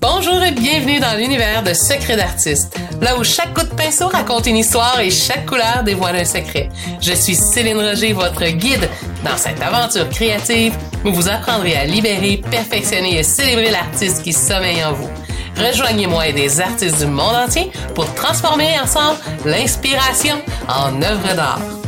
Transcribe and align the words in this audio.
Bonjour 0.00 0.42
et 0.42 0.52
bienvenue 0.52 1.00
dans 1.00 1.18
l'univers 1.18 1.62
de 1.62 1.74
Secrets 1.74 2.16
d'artistes, 2.16 2.74
là 3.02 3.18
où 3.18 3.22
chaque 3.22 3.52
coup 3.52 3.64
de 3.64 3.74
pinceau 3.74 4.08
raconte 4.08 4.46
une 4.46 4.56
histoire 4.56 4.98
et 5.00 5.10
chaque 5.10 5.44
couleur 5.44 5.82
dévoile 5.84 6.16
un 6.16 6.24
secret. 6.24 6.70
Je 7.00 7.12
suis 7.12 7.34
Céline 7.34 7.76
Roger, 7.76 8.14
votre 8.14 8.46
guide 8.46 8.88
dans 9.22 9.36
cette 9.36 9.60
aventure 9.60 10.08
créative 10.08 10.74
où 11.04 11.12
vous 11.12 11.28
apprendrez 11.28 11.76
à 11.76 11.84
libérer, 11.84 12.42
perfectionner 12.50 13.18
et 13.18 13.22
célébrer 13.22 13.70
l'artiste 13.70 14.22
qui 14.22 14.32
sommeille 14.32 14.82
en 14.82 14.94
vous. 14.94 15.10
Rejoignez-moi 15.58 16.28
et 16.28 16.32
des 16.32 16.60
artistes 16.60 16.98
du 16.98 17.06
monde 17.06 17.36
entier 17.36 17.70
pour 17.94 18.12
transformer 18.14 18.80
ensemble 18.80 19.18
l'inspiration 19.44 20.36
en 20.68 21.02
œuvre 21.02 21.34
d'art. 21.34 21.81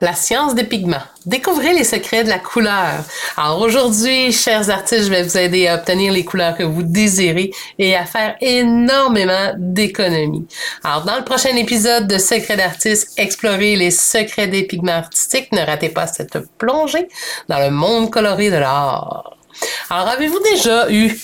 La 0.00 0.14
science 0.14 0.54
des 0.54 0.62
pigments. 0.62 1.02
Découvrez 1.26 1.72
les 1.72 1.82
secrets 1.82 2.22
de 2.22 2.28
la 2.28 2.38
couleur. 2.38 3.02
Alors 3.36 3.60
aujourd'hui, 3.60 4.30
chers 4.30 4.70
artistes, 4.70 5.04
je 5.04 5.10
vais 5.10 5.24
vous 5.24 5.36
aider 5.36 5.66
à 5.66 5.74
obtenir 5.74 6.12
les 6.12 6.24
couleurs 6.24 6.56
que 6.56 6.62
vous 6.62 6.84
désirez 6.84 7.50
et 7.80 7.96
à 7.96 8.04
faire 8.04 8.36
énormément 8.40 9.54
d'économies. 9.56 10.46
Alors 10.84 11.04
dans 11.04 11.16
le 11.16 11.24
prochain 11.24 11.56
épisode 11.56 12.06
de 12.06 12.16
Secrets 12.18 12.56
d'artistes, 12.56 13.12
explorez 13.16 13.74
les 13.74 13.90
secrets 13.90 14.46
des 14.46 14.62
pigments 14.62 14.92
artistiques. 14.92 15.50
Ne 15.50 15.66
ratez 15.66 15.88
pas 15.88 16.06
cette 16.06 16.38
plongée 16.58 17.08
dans 17.48 17.58
le 17.58 17.70
monde 17.70 18.10
coloré 18.10 18.50
de 18.50 18.56
l'art. 18.56 19.36
Alors 19.90 20.08
avez-vous 20.08 20.40
déjà 20.40 20.90
eu 20.92 21.18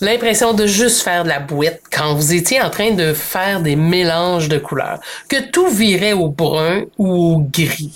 l'impression 0.00 0.54
de 0.54 0.66
juste 0.66 1.02
faire 1.02 1.24
de 1.24 1.28
la 1.28 1.40
bouette 1.40 1.82
quand 1.92 2.14
vous 2.14 2.32
étiez 2.32 2.60
en 2.60 2.70
train 2.70 2.92
de 2.92 3.12
faire 3.12 3.60
des 3.60 3.76
mélanges 3.76 4.48
de 4.48 4.58
couleurs, 4.58 5.00
que 5.28 5.50
tout 5.50 5.68
virait 5.68 6.12
au 6.12 6.28
brun 6.28 6.84
ou 6.98 7.12
au 7.12 7.38
gris, 7.38 7.92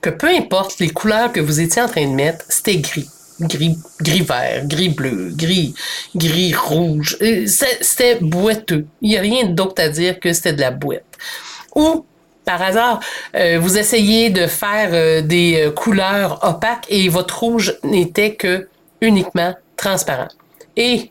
que 0.00 0.10
peu 0.10 0.28
importe 0.28 0.78
les 0.78 0.90
couleurs 0.90 1.32
que 1.32 1.40
vous 1.40 1.60
étiez 1.60 1.82
en 1.82 1.88
train 1.88 2.06
de 2.06 2.14
mettre, 2.14 2.44
c'était 2.48 2.76
gris. 2.76 3.08
Gris, 3.38 3.76
gris 4.00 4.22
vert, 4.22 4.66
gris 4.66 4.88
bleu, 4.88 5.30
gris, 5.34 5.74
gris 6.14 6.54
rouge. 6.54 7.18
Euh, 7.20 7.44
c'était 7.46 8.16
boiteux. 8.18 8.86
Il 9.02 9.10
n'y 9.10 9.18
a 9.18 9.20
rien 9.20 9.44
d'autre 9.44 9.82
à 9.82 9.90
dire 9.90 10.18
que 10.18 10.32
c'était 10.32 10.54
de 10.54 10.62
la 10.62 10.70
boîte. 10.70 11.04
Ou 11.74 12.06
par 12.46 12.62
hasard, 12.62 13.00
euh, 13.34 13.58
vous 13.60 13.76
essayez 13.76 14.30
de 14.30 14.46
faire 14.46 14.88
euh, 14.92 15.20
des 15.20 15.70
couleurs 15.76 16.42
opaques 16.48 16.86
et 16.88 17.10
votre 17.10 17.40
rouge 17.40 17.76
n'était 17.84 18.36
que 18.36 18.68
uniquement 19.02 19.54
transparent. 19.76 20.28
Et 20.78 21.10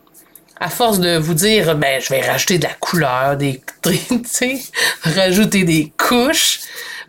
à 0.59 0.69
force 0.69 0.99
de 0.99 1.17
vous 1.17 1.33
dire, 1.33 1.75
ben, 1.75 2.01
je 2.01 2.09
vais 2.09 2.21
rajouter 2.21 2.57
de 2.57 2.63
la 2.63 2.73
couleur, 2.79 3.37
des, 3.37 3.61
rajouter 5.03 5.63
des 5.63 5.91
couches, 5.97 6.59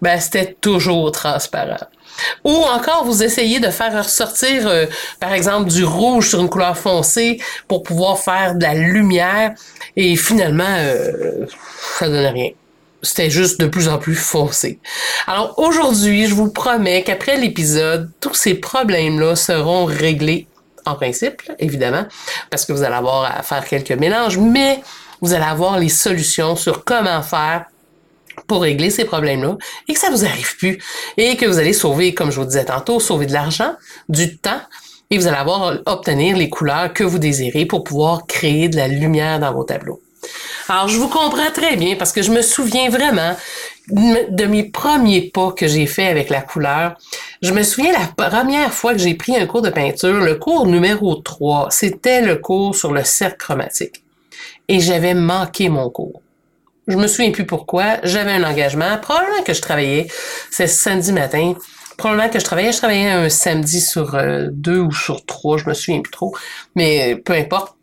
ben, 0.03 0.19
c'était 0.19 0.57
toujours 0.61 1.13
transparent. 1.13 1.87
Ou 2.45 2.51
encore, 2.51 3.05
vous 3.05 3.23
essayez 3.23 3.61
de 3.61 3.71
faire 3.71 3.97
ressortir, 3.97 4.67
euh, 4.67 4.87
par 5.21 5.33
exemple, 5.33 5.71
du 5.71 5.85
rouge 5.85 6.31
sur 6.31 6.41
une 6.41 6.49
couleur 6.49 6.77
foncée 6.77 7.41
pour 7.69 7.83
pouvoir 7.83 8.19
faire 8.19 8.55
de 8.55 8.63
la 8.63 8.75
lumière 8.75 9.53
et 9.97 10.17
finalement, 10.17 10.65
euh, 10.79 11.47
ça 11.99 12.09
donne 12.09 12.27
rien. 12.27 12.51
C'était 13.03 13.31
juste 13.31 13.61
de 13.61 13.67
plus 13.67 13.89
en 13.89 13.99
plus 13.99 14.15
foncé. 14.15 14.81
Alors 15.27 15.55
aujourd'hui, 15.59 16.27
je 16.27 16.35
vous 16.35 16.51
promets 16.51 17.03
qu'après 17.03 17.37
l'épisode, 17.37 18.11
tous 18.21 18.35
ces 18.35 18.55
problèmes-là 18.55 19.37
seront 19.37 19.85
réglés 19.85 20.49
en 20.87 20.95
principe, 20.95 21.43
évidemment, 21.59 22.05
parce 22.51 22.65
que 22.65 22.73
vous 22.73 22.83
allez 22.83 22.95
avoir 22.95 23.25
à 23.25 23.43
faire 23.43 23.65
quelques 23.65 23.93
mélanges, 23.93 24.39
mais 24.39 24.81
vous 25.21 25.33
allez 25.35 25.45
avoir 25.45 25.79
les 25.79 25.89
solutions 25.89 26.57
sur 26.57 26.85
comment 26.85 27.23
faire 27.23 27.67
pour 28.47 28.63
régler 28.63 28.91
ces 28.91 29.05
problèmes-là 29.05 29.57
et 29.89 29.95
que 29.95 29.99
ça 29.99 30.11
vous 30.11 30.25
arrive 30.25 30.57
plus 30.57 30.79
et 31.17 31.37
que 31.37 31.47
vous 31.47 31.59
allez 31.59 31.73
sauver, 31.73 32.15
comme 32.15 32.31
je 32.31 32.41
vous 32.41 32.47
disais 32.47 32.67
tantôt, 32.67 33.01
sauver 33.01 33.27
de 33.27 33.33
l'argent, 33.33 33.75
du 34.09 34.37
temps 34.37 34.61
et 35.11 35.19
vous 35.19 35.27
allez 35.27 35.37
avoir 35.37 35.79
obtenir 35.87 36.37
les 36.37 36.49
couleurs 36.49 36.93
que 36.93 37.05
vous 37.05 37.19
désirez 37.19 37.65
pour 37.65 37.85
pouvoir 37.85 38.27
créer 38.27 38.69
de 38.69 38.77
la 38.77 38.89
lumière 38.89 39.39
dans 39.39 39.53
vos 39.53 39.65
tableaux. 39.65 40.01
Alors, 40.69 40.89
je 40.89 40.99
vous 40.99 41.09
comprends 41.09 41.51
très 41.53 41.77
bien 41.77 41.95
parce 41.97 42.13
que 42.13 42.23
je 42.23 42.33
me 42.33 42.43
souviens 42.43 42.89
vraiment 42.91 43.37
de 43.89 44.47
mes 44.47 44.65
premiers 44.65 45.31
pas 45.31 45.53
que 45.53 45.69
j'ai 45.69 45.87
fait 45.87 46.07
avec 46.07 46.29
la 46.31 46.43
couleur. 46.43 46.97
Je 47.43 47.53
me 47.53 47.63
souviens 47.63 47.93
la 47.93 48.29
première 48.29 48.73
fois 48.73 48.93
que 48.93 48.99
j'ai 48.99 49.15
pris 49.15 49.37
un 49.37 49.47
cours 49.47 49.63
de 49.63 49.71
peinture, 49.71 50.21
le 50.21 50.35
cours 50.37 50.67
numéro 50.67 51.15
3, 51.15 51.69
c'était 51.71 52.23
le 52.23 52.37
cours 52.37 52.75
sur 52.75 52.93
le 52.93 53.05
cercle 53.05 53.37
chromatique. 53.39 54.03
Et 54.69 54.81
j'avais 54.81 55.15
manqué 55.15 55.69
mon 55.69 55.91
cours. 55.91 56.21
Je 56.89 56.97
me 56.97 57.07
souviens 57.07 57.33
plus 57.33 57.47
pourquoi. 57.47 57.99
J'avais 58.05 58.33
un 58.33 58.45
engagement. 58.45 58.99
Probablement 58.99 59.43
que 59.43 59.55
je 59.55 59.61
travaillais. 59.61 60.07
C'est 60.51 60.69
samedi 60.69 61.13
matin. 61.13 61.55
Probablement 61.97 62.29
que 62.29 62.39
je 62.39 62.45
travaillais. 62.45 62.73
Je 62.73 62.79
travaillais 62.79 63.11
un 63.11 63.29
samedi 63.29 63.81
sur 63.81 64.15
euh, 64.15 64.49
deux 64.53 64.79
ou 64.79 64.93
sur 64.93 65.25
trois. 65.27 65.59
Je 65.59 65.69
me 65.69 65.75
souviens 65.75 66.01
plus 66.01 66.13
trop. 66.13 66.37
Mais 66.77 67.17
peu 67.17 67.33
importe. 67.33 67.77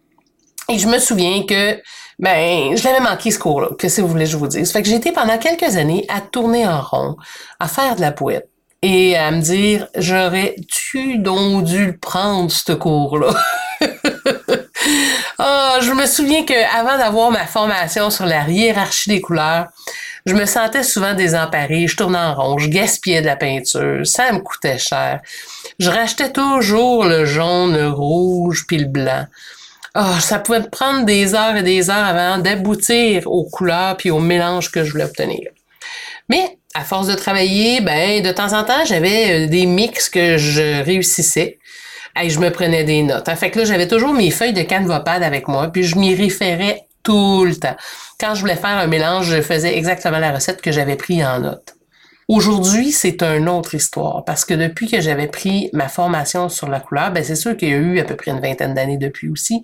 Et 0.70 0.80
je 0.80 0.88
me 0.88 1.00
souviens 1.00 1.46
que 1.46 1.82
ben, 2.20 2.76
je 2.76 2.84
l'avais 2.84 3.00
manqué 3.00 3.32
ce 3.32 3.40
cours-là. 3.40 3.70
Qu'est-ce 3.78 3.98
que 3.98 4.02
vous 4.02 4.08
voulez 4.08 4.26
je 4.26 4.38
vous 4.38 4.48
dise? 4.48 4.72
Fait 4.72 4.82
que 4.82 4.90
j'ai 4.90 4.96
été 4.96 5.12
pendant 5.12 5.38
quelques 5.38 5.76
années 5.76 6.06
à 6.10 6.22
tourner 6.22 6.68
en 6.68 6.82
rond, 6.82 7.16
à 7.60 7.68
faire 7.68 7.96
de 7.96 8.02
la 8.02 8.12
poète 8.12 8.50
et 8.84 9.16
à 9.16 9.32
me 9.32 9.42
dire, 9.42 9.88
j'aurais-tu 9.96 11.18
donc 11.18 11.64
dû 11.64 11.98
prendre, 11.98 12.52
ce 12.52 12.74
cours-là? 12.74 13.34
oh, 13.82 15.76
je 15.82 15.94
me 15.94 16.06
souviens 16.06 16.46
que 16.46 16.78
avant 16.78 16.98
d'avoir 16.98 17.32
ma 17.32 17.46
formation 17.46 18.10
sur 18.10 18.26
la 18.26 18.48
hiérarchie 18.50 19.10
des 19.10 19.22
couleurs, 19.22 19.68
je 20.26 20.34
me 20.34 20.46
sentais 20.46 20.84
souvent 20.84 21.14
désemparée, 21.14 21.88
je 21.88 21.96
tournais 21.96 22.18
en 22.18 22.36
rond, 22.36 22.58
je 22.58 22.68
gaspillais 22.68 23.22
de 23.22 23.26
la 23.26 23.38
peinture, 23.38 24.06
ça 24.06 24.34
me 24.34 24.40
coûtait 24.40 24.78
cher. 24.78 25.22
Je 25.80 25.90
rachetais 25.90 26.32
toujours 26.32 27.06
le 27.06 27.24
jaune, 27.26 27.78
le 27.78 27.90
rouge 27.90 28.66
puis 28.68 28.78
le 28.78 28.88
blanc. 28.88 29.26
Oh, 29.96 30.20
ça 30.20 30.40
pouvait 30.40 30.62
me 30.62 30.70
prendre 30.70 31.06
des 31.06 31.36
heures 31.36 31.56
et 31.56 31.64
des 31.64 31.90
heures 31.90 31.96
avant 32.06 32.40
d'aboutir 32.40 33.28
aux 33.32 33.44
couleurs 33.44 33.96
puis 33.96 34.10
aux 34.10 34.20
mélanges 34.20 34.72
que 34.72 34.84
je 34.84 34.92
voulais 34.92 35.04
obtenir. 35.04 35.50
Mais 36.30 36.58
à 36.74 36.84
force 36.84 37.08
de 37.08 37.14
travailler, 37.14 37.80
ben 37.82 38.24
de 38.24 38.32
temps 38.32 38.54
en 38.54 38.64
temps, 38.64 38.86
j'avais 38.86 39.46
euh, 39.46 39.48
des 39.48 39.68
mix 39.68 40.10
que 40.10 40.38
je 40.38 40.84
réussissais. 40.84 41.60
Et 42.22 42.30
je 42.30 42.40
me 42.40 42.52
prenais 42.52 42.84
des 42.84 43.02
notes. 43.02 43.30
Fait 43.36 43.50
que 43.50 43.60
là, 43.60 43.66
j'avais 43.66 43.88
toujours 43.88 44.14
mes 44.14 44.30
feuilles 44.30 44.54
de 44.54 44.62
canvapad 44.62 45.24
avec 45.24 45.48
moi, 45.48 45.70
puis 45.70 45.84
je 45.84 45.98
m'y 45.98 46.14
référais 46.14 46.84
tout 47.02 47.44
le 47.44 47.56
temps. 47.56 47.76
Quand 48.20 48.36
je 48.36 48.42
voulais 48.42 48.56
faire 48.56 48.78
un 48.78 48.88
mélange, 48.88 49.28
je 49.28 49.42
faisais 49.42 49.76
exactement 49.76 50.20
la 50.20 50.32
recette 50.32 50.62
que 50.62 50.72
j'avais 50.72 50.96
pris 50.96 51.26
en 51.26 51.40
note. 51.40 51.76
Aujourd'hui, 52.34 52.92
c'est 52.92 53.22
une 53.22 53.48
autre 53.48 53.76
histoire 53.76 54.26
parce 54.26 54.44
que 54.44 54.56
depuis 54.56 54.90
que 54.90 55.00
j'avais 55.00 55.28
pris 55.28 55.70
ma 55.72 55.88
formation 55.88 56.50
sur 56.50 56.68
la 56.68 56.80
couleur, 56.80 57.12
ben 57.12 57.24
c'est 57.24 57.36
sûr 57.36 57.56
qu'il 57.56 57.70
y 57.70 57.74
a 57.74 57.78
eu 57.78 58.00
à 58.00 58.06
peu 58.06 58.16
près 58.16 58.32
une 58.32 58.40
vingtaine 58.40 58.74
d'années 58.74 58.98
depuis 58.98 59.30
aussi. 59.30 59.62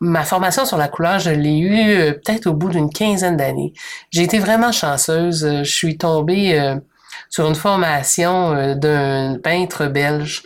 Ma 0.00 0.22
formation 0.24 0.66
sur 0.66 0.76
la 0.76 0.88
couleur, 0.88 1.18
je 1.18 1.30
l'ai 1.30 1.56
eue 1.56 1.96
euh, 1.96 2.12
peut-être 2.12 2.46
au 2.46 2.52
bout 2.52 2.68
d'une 2.68 2.90
quinzaine 2.90 3.38
d'années. 3.38 3.72
J'ai 4.10 4.22
été 4.22 4.38
vraiment 4.38 4.70
chanceuse. 4.70 5.46
Euh, 5.46 5.64
je 5.64 5.72
suis 5.72 5.96
tombée 5.96 6.60
euh, 6.60 6.76
sur 7.30 7.48
une 7.48 7.54
formation 7.54 8.74
d'un 8.74 9.38
peintre 9.42 9.86
belge 9.86 10.42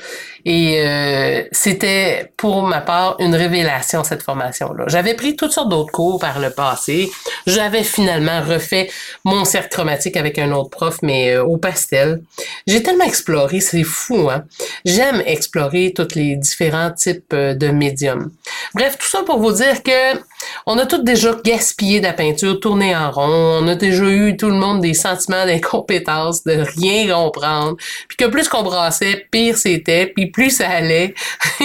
et 0.51 0.81
euh, 0.83 1.43
c'était 1.53 2.33
pour 2.39 2.63
ma 2.63 2.81
part 2.81 3.17
une 3.19 3.35
révélation 3.35 4.03
cette 4.03 4.23
formation-là. 4.23 4.85
J'avais 4.87 5.13
pris 5.13 5.37
toutes 5.37 5.53
sortes 5.53 5.69
d'autres 5.69 5.93
cours 5.93 6.19
par 6.19 6.41
le 6.41 6.49
passé. 6.49 7.11
J'avais 7.47 7.83
finalement 7.83 8.41
refait 8.41 8.89
mon 9.27 9.45
cercle 9.45 9.69
chromatique 9.69 10.17
avec 10.17 10.39
un 10.39 10.51
autre 10.53 10.71
prof, 10.71 11.01
mais 11.03 11.35
euh, 11.35 11.45
au 11.45 11.59
pastel. 11.59 12.23
J'ai 12.67 12.83
tellement 12.83 13.05
exploré, 13.05 13.61
c'est 13.61 13.83
fou, 13.83 14.31
hein. 14.31 14.45
J'aime 14.87 15.23
explorer 15.27 15.93
tous 15.95 16.15
les 16.15 16.37
différents 16.37 16.93
types 16.93 17.35
euh, 17.35 17.53
de 17.53 17.69
médiums. 17.69 18.31
Bref, 18.75 18.97
tout 18.99 19.07
ça 19.07 19.25
pour 19.25 19.41
vous 19.41 19.53
dire 19.53 19.83
que 19.83 20.19
on 20.67 20.79
a 20.79 20.87
tous 20.87 21.03
déjà 21.03 21.35
gaspillé 21.45 22.01
de 22.01 22.05
la 22.05 22.13
peinture, 22.13 22.59
tourné 22.61 22.97
en 22.97 23.11
rond. 23.11 23.61
On 23.63 23.69
a 23.69 23.75
déjà 23.75 24.05
eu 24.05 24.37
tout 24.37 24.49
le 24.49 24.55
monde 24.55 24.81
des 24.81 24.95
sentiments 24.95 25.45
d'incompétence, 25.45 26.45
de 26.45 26.65
rien 26.79 27.13
comprendre. 27.13 27.77
Puis 28.09 28.17
que 28.17 28.27
plus 28.27 28.49
qu'on 28.49 28.63
brassait, 28.63 29.27
pire 29.31 29.59
c'était. 29.59 30.07
Puis 30.07 30.31
plus 30.39 30.51
ça 30.51 30.69
allait. 30.69 31.15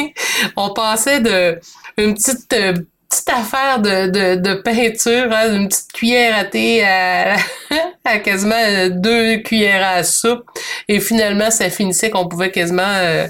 on 0.56 0.74
passait 0.74 1.20
de 1.20 1.60
une 1.98 2.16
petite 2.16 2.52
euh, 2.54 2.74
petite 3.08 3.30
affaire 3.30 3.80
de, 3.80 4.08
de, 4.08 4.42
de 4.42 4.56
peinture, 4.56 5.32
hein, 5.32 5.56
une 5.56 5.68
petite 5.68 5.92
cuillère 5.94 6.36
à 6.36 6.46
thé 6.46 6.84
à, 6.84 7.36
quasiment 8.24 8.56
euh, 8.58 8.90
deux 8.90 9.38
cuillères 9.44 9.88
à 9.88 10.04
soupe. 10.04 10.44
Et 10.88 11.00
finalement, 11.00 11.52
ça 11.52 11.70
finissait 11.70 12.10
qu'on 12.10 12.28
pouvait 12.28 12.50
quasiment 12.50 12.82
euh, 12.82 13.28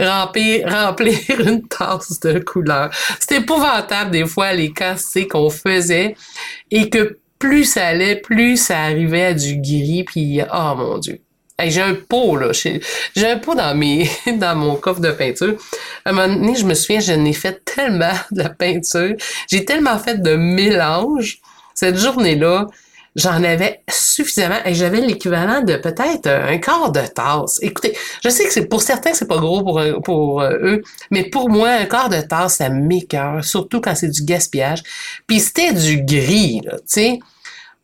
remplir, 0.00 0.66
remplir 0.72 1.18
une 1.40 1.68
tasse 1.68 2.18
de 2.20 2.38
couleur. 2.38 2.88
C'était 3.20 3.36
épouvantable 3.36 4.12
des 4.12 4.24
fois 4.24 4.54
les 4.54 4.72
cassés 4.72 5.28
qu'on 5.28 5.50
faisait 5.50 6.16
et 6.70 6.88
que 6.88 7.18
plus 7.38 7.66
ça 7.66 7.88
allait, 7.88 8.16
plus 8.16 8.56
ça 8.56 8.84
arrivait 8.84 9.26
à 9.26 9.34
du 9.34 9.58
gris, 9.58 10.04
puis 10.04 10.40
oh 10.50 10.74
mon 10.74 10.96
Dieu 10.96 11.20
j'ai 11.64 11.80
un 11.80 11.94
pot, 11.94 12.36
là. 12.36 12.52
J'ai 12.52 12.80
un 13.26 13.38
pot 13.38 13.54
dans 13.54 13.74
mes, 13.74 14.10
dans 14.38 14.56
mon 14.56 14.76
coffre 14.76 15.00
de 15.00 15.10
peinture. 15.10 15.56
À 16.04 16.10
un 16.10 16.12
moment 16.12 16.34
donné, 16.34 16.54
je 16.54 16.66
me 16.66 16.74
souviens, 16.74 17.00
je 17.00 17.12
n'ai 17.12 17.32
fait 17.32 17.64
tellement 17.64 18.12
de 18.30 18.42
la 18.42 18.50
peinture. 18.50 19.14
J'ai 19.50 19.64
tellement 19.64 19.98
fait 19.98 20.20
de 20.20 20.36
mélange. 20.36 21.38
Cette 21.74 21.96
journée-là, 21.96 22.66
j'en 23.16 23.42
avais 23.42 23.82
suffisamment 23.90 24.58
et 24.64 24.74
j'avais 24.74 25.00
l'équivalent 25.00 25.62
de 25.62 25.76
peut-être 25.76 26.26
un 26.26 26.58
quart 26.58 26.92
de 26.92 27.00
tasse. 27.00 27.58
Écoutez, 27.62 27.96
je 28.22 28.28
sais 28.28 28.44
que 28.44 28.52
c'est 28.52 28.66
pour 28.66 28.82
certains 28.82 29.14
c'est 29.14 29.26
pas 29.26 29.38
gros 29.38 29.62
pour 29.62 29.82
pour 30.04 30.42
euh, 30.42 30.56
eux, 30.62 30.82
mais 31.10 31.24
pour 31.24 31.48
moi 31.48 31.70
un 31.70 31.86
quart 31.86 32.10
de 32.10 32.20
tasse 32.20 32.56
ça 32.56 32.68
m'écœure, 32.68 33.44
surtout 33.44 33.80
quand 33.80 33.94
c'est 33.94 34.10
du 34.10 34.22
gaspillage. 34.24 34.82
Puis 35.26 35.40
c'était 35.40 35.72
du 35.72 36.02
gris 36.02 36.60
tu 36.62 36.70
sais. 36.86 37.18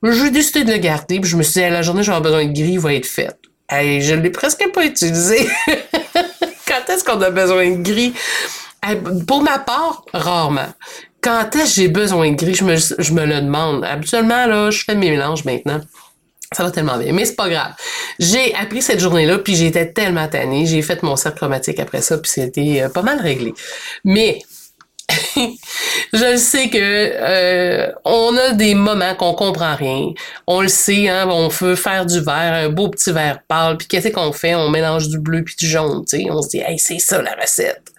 J'ai 0.04 0.30
décidé 0.30 0.64
de 0.64 0.72
le 0.72 0.78
garder, 0.78 1.20
puis 1.20 1.30
je 1.30 1.36
me 1.36 1.42
suis 1.42 1.54
dit 1.54 1.62
à 1.62 1.70
la 1.70 1.82
journée 1.82 2.02
j'aurai 2.02 2.20
besoin 2.20 2.44
de 2.44 2.52
gris, 2.52 2.72
il 2.72 2.80
va 2.80 2.92
être 2.94 3.06
fait. 3.06 3.36
Et 3.80 4.00
je 4.00 4.14
l'ai 4.14 4.30
presque 4.30 4.64
pas 4.72 4.84
utilisé. 4.84 5.48
quand 6.66 6.88
est-ce 6.92 7.04
qu'on 7.04 7.20
a 7.22 7.30
besoin 7.30 7.70
de 7.70 7.82
gris? 7.82 8.12
Pour 9.26 9.42
ma 9.42 9.58
part, 9.58 10.04
rarement 10.12 10.68
quand 11.22 11.54
est-ce 11.54 11.76
que 11.76 11.82
j'ai 11.82 11.88
besoin 11.88 12.32
de 12.32 12.36
gris, 12.36 12.54
je 12.54 12.64
me, 12.64 13.24
le 13.24 13.40
demande. 13.40 13.84
Habituellement, 13.84 14.70
je 14.70 14.84
fais 14.84 14.94
mes 14.94 15.10
mélanges 15.10 15.44
maintenant. 15.44 15.80
Ça 16.52 16.64
va 16.64 16.70
tellement 16.70 16.98
bien. 16.98 17.12
Mais 17.12 17.24
c'est 17.24 17.36
pas 17.36 17.48
grave. 17.48 17.72
J'ai 18.18 18.54
appris 18.54 18.82
cette 18.82 19.00
journée-là, 19.00 19.38
puis 19.38 19.54
j'étais 19.54 19.90
tellement 19.92 20.28
tannée. 20.28 20.66
J'ai 20.66 20.82
fait 20.82 21.02
mon 21.02 21.16
cercle 21.16 21.38
chromatique 21.38 21.80
après 21.80 22.02
ça, 22.02 22.18
puis 22.18 22.30
c'était 22.30 22.82
euh, 22.82 22.88
pas 22.90 23.02
mal 23.02 23.20
réglé. 23.20 23.54
Mais 24.04 24.40
je 26.12 26.36
sais 26.36 26.68
que 26.68 26.78
euh, 26.78 27.92
on 28.04 28.36
a 28.36 28.52
des 28.52 28.74
moments 28.74 29.14
qu'on 29.14 29.34
comprend 29.34 29.74
rien. 29.74 30.08
On 30.46 30.60
le 30.60 30.68
sait, 30.68 31.08
hein, 31.08 31.28
on 31.28 31.48
veut 31.48 31.76
faire 31.76 32.06
du 32.06 32.20
vert, 32.20 32.52
un 32.54 32.68
beau 32.68 32.88
petit 32.88 33.12
vert 33.12 33.40
pâle, 33.48 33.76
puis 33.76 33.86
qu'est-ce 33.86 34.08
qu'on 34.08 34.32
fait? 34.32 34.54
On 34.54 34.70
mélange 34.70 35.08
du 35.08 35.18
bleu 35.18 35.42
puis 35.44 35.56
du 35.58 35.66
jaune, 35.66 36.04
tu 36.08 36.18
sais. 36.18 36.30
On 36.30 36.42
se 36.42 36.48
dit, 36.48 36.60
hey, 36.60 36.78
c'est 36.78 36.98
ça 36.98 37.20
la 37.20 37.34
recette 37.34 37.92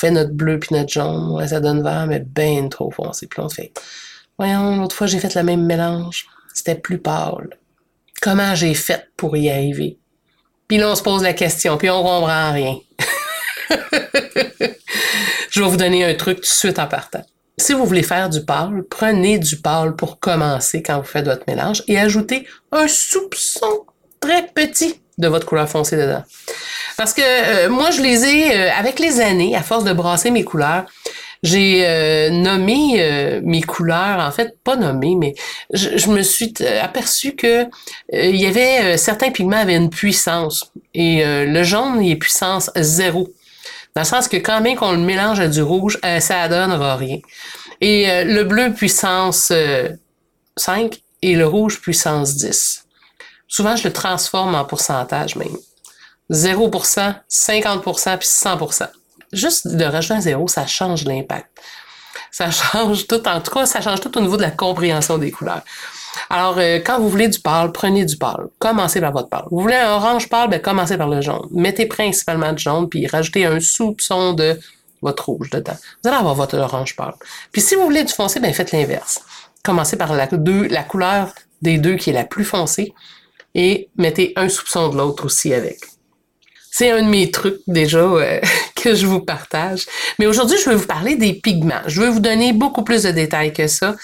fait 0.00 0.10
notre 0.10 0.32
bleu 0.32 0.58
puis 0.58 0.74
notre 0.74 0.90
jaune, 0.90 1.32
ouais, 1.32 1.48
ça 1.48 1.60
donne 1.60 1.82
vert, 1.82 2.06
mais 2.06 2.20
bien 2.20 2.68
trop 2.68 2.90
foncé. 2.90 3.26
Puis 3.26 3.40
on 3.40 3.48
se 3.48 3.56
fait, 3.56 3.72
voyons, 4.38 4.76
l'autre 4.76 4.96
fois 4.96 5.06
j'ai 5.06 5.18
fait 5.18 5.34
le 5.34 5.42
même 5.42 5.64
mélange, 5.66 6.26
c'était 6.54 6.74
plus 6.74 6.98
pâle. 6.98 7.50
Comment 8.22 8.54
j'ai 8.54 8.74
fait 8.74 9.08
pour 9.16 9.36
y 9.36 9.50
arriver? 9.50 9.98
Puis 10.68 10.78
là, 10.78 10.90
on 10.90 10.94
se 10.94 11.02
pose 11.02 11.22
la 11.22 11.34
question, 11.34 11.76
puis 11.76 11.90
on 11.90 12.02
comprend 12.02 12.52
rien. 12.52 12.76
Je 15.50 15.62
vais 15.62 15.68
vous 15.68 15.76
donner 15.76 16.04
un 16.04 16.14
truc 16.14 16.36
tout 16.36 16.42
de 16.42 16.46
suite 16.46 16.78
en 16.78 16.86
partant. 16.86 17.22
Si 17.58 17.74
vous 17.74 17.84
voulez 17.84 18.02
faire 18.02 18.30
du 18.30 18.44
pâle, 18.44 18.84
prenez 18.88 19.38
du 19.38 19.56
pâle 19.56 19.94
pour 19.94 20.18
commencer 20.18 20.82
quand 20.82 20.98
vous 20.98 21.06
faites 21.06 21.26
votre 21.26 21.44
mélange 21.46 21.82
et 21.88 21.98
ajoutez 21.98 22.46
un 22.72 22.88
soupçon 22.88 23.84
très 24.20 24.46
petit 24.46 25.00
de 25.18 25.28
votre 25.28 25.46
couleur 25.46 25.68
foncée 25.68 25.96
dedans. 25.96 26.24
Parce 26.96 27.12
que 27.12 27.22
euh, 27.22 27.68
moi, 27.68 27.90
je 27.90 28.00
les 28.00 28.24
ai, 28.24 28.56
euh, 28.56 28.70
avec 28.76 28.98
les 28.98 29.20
années, 29.20 29.54
à 29.54 29.62
force 29.62 29.84
de 29.84 29.92
brasser 29.92 30.30
mes 30.30 30.44
couleurs, 30.44 30.86
j'ai 31.42 31.86
euh, 31.86 32.30
nommé 32.30 33.40
mes 33.42 33.62
couleurs, 33.62 34.20
en 34.20 34.30
fait, 34.30 34.56
pas 34.62 34.76
nommé, 34.76 35.16
mais 35.16 35.34
je, 35.72 36.10
me 36.10 36.20
suis 36.20 36.52
aperçu 36.82 37.34
que 37.34 37.64
il 38.12 38.36
y 38.36 38.44
avait 38.44 38.98
certains 38.98 39.30
pigments 39.30 39.56
avaient 39.56 39.76
une 39.76 39.88
puissance. 39.88 40.70
Et 40.92 41.22
le 41.24 41.62
jaune, 41.62 42.02
il 42.02 42.12
est 42.12 42.16
puissance 42.16 42.70
zéro. 42.76 43.32
Dans 43.94 44.02
le 44.02 44.06
sens 44.06 44.28
que 44.28 44.36
quand 44.36 44.60
même 44.60 44.76
qu'on 44.76 44.92
le 44.92 44.98
mélange 44.98 45.40
à 45.40 45.48
du 45.48 45.62
rouge, 45.62 45.98
ça 46.20 46.48
donnera 46.48 46.96
rien. 46.96 47.18
Et 47.80 48.24
le 48.24 48.44
bleu 48.44 48.72
puissance 48.72 49.52
5 50.56 51.00
et 51.22 51.34
le 51.34 51.46
rouge 51.46 51.80
puissance 51.80 52.36
10. 52.36 52.84
Souvent, 53.48 53.74
je 53.76 53.88
le 53.88 53.92
transforme 53.92 54.54
en 54.54 54.64
pourcentage 54.64 55.36
même. 55.36 55.56
0%, 56.30 57.14
50%, 57.28 58.18
puis 58.18 58.28
100%. 58.28 58.88
Juste 59.32 59.66
de 59.66 59.84
rajouter 59.84 60.14
un 60.14 60.20
zéro, 60.20 60.48
ça 60.48 60.66
change 60.66 61.04
l'impact. 61.04 61.48
Ça 62.30 62.50
change 62.50 63.06
tout, 63.06 63.26
en 63.26 63.40
tout 63.40 63.50
cas, 63.50 63.66
ça 63.66 63.80
change 63.80 64.00
tout 64.00 64.16
au 64.16 64.20
niveau 64.20 64.36
de 64.36 64.42
la 64.42 64.50
compréhension 64.50 65.18
des 65.18 65.30
couleurs. 65.30 65.62
Alors, 66.28 66.58
euh, 66.58 66.78
quand 66.84 66.98
vous 66.98 67.08
voulez 67.08 67.28
du 67.28 67.40
pâle, 67.40 67.72
prenez 67.72 68.04
du 68.04 68.16
pâle. 68.16 68.48
Commencez 68.58 69.00
par 69.00 69.12
votre 69.12 69.28
pâle. 69.28 69.44
Vous 69.50 69.60
voulez 69.60 69.76
un 69.76 69.92
orange 69.92 70.28
pâle, 70.28 70.48
ben 70.48 70.60
commencez 70.60 70.96
par 70.96 71.08
le 71.08 71.20
jaune. 71.20 71.48
Mettez 71.50 71.86
principalement 71.86 72.52
du 72.52 72.62
jaune, 72.62 72.88
puis 72.88 73.06
rajoutez 73.06 73.44
un 73.46 73.60
soupçon 73.60 74.32
de 74.32 74.58
votre 75.02 75.28
rouge 75.28 75.50
dedans. 75.50 75.76
Vous 76.02 76.08
allez 76.08 76.18
avoir 76.18 76.34
votre 76.34 76.58
orange 76.58 76.96
pâle. 76.96 77.14
Puis 77.52 77.62
si 77.62 77.74
vous 77.74 77.82
voulez 77.84 78.04
du 78.04 78.12
foncé, 78.12 78.40
ben 78.40 78.52
faites 78.52 78.72
l'inverse. 78.72 79.20
Commencez 79.62 79.96
par 79.96 80.14
la, 80.14 80.26
deux, 80.26 80.68
la 80.68 80.82
couleur 80.82 81.32
des 81.62 81.78
deux 81.78 81.96
qui 81.96 82.10
est 82.10 82.14
la 82.14 82.24
plus 82.24 82.44
foncée 82.44 82.94
et 83.54 83.88
mettez 83.96 84.32
un 84.36 84.48
soupçon 84.48 84.88
de 84.88 84.96
l'autre 84.96 85.24
aussi 85.26 85.52
avec. 85.52 85.78
C'est 86.70 86.90
un 86.90 87.02
de 87.02 87.08
mes 87.08 87.30
trucs 87.30 87.60
déjà 87.66 87.98
euh, 87.98 88.40
que 88.76 88.94
je 88.94 89.06
vous 89.06 89.20
partage. 89.20 89.86
Mais 90.18 90.26
aujourd'hui, 90.26 90.56
je 90.62 90.70
vais 90.70 90.76
vous 90.76 90.86
parler 90.86 91.16
des 91.16 91.34
pigments. 91.34 91.82
Je 91.86 92.00
vais 92.00 92.10
vous 92.10 92.20
donner 92.20 92.52
beaucoup 92.52 92.84
plus 92.84 93.02
de 93.02 93.10
détails 93.10 93.52
que 93.52 93.66
ça. 93.66 93.96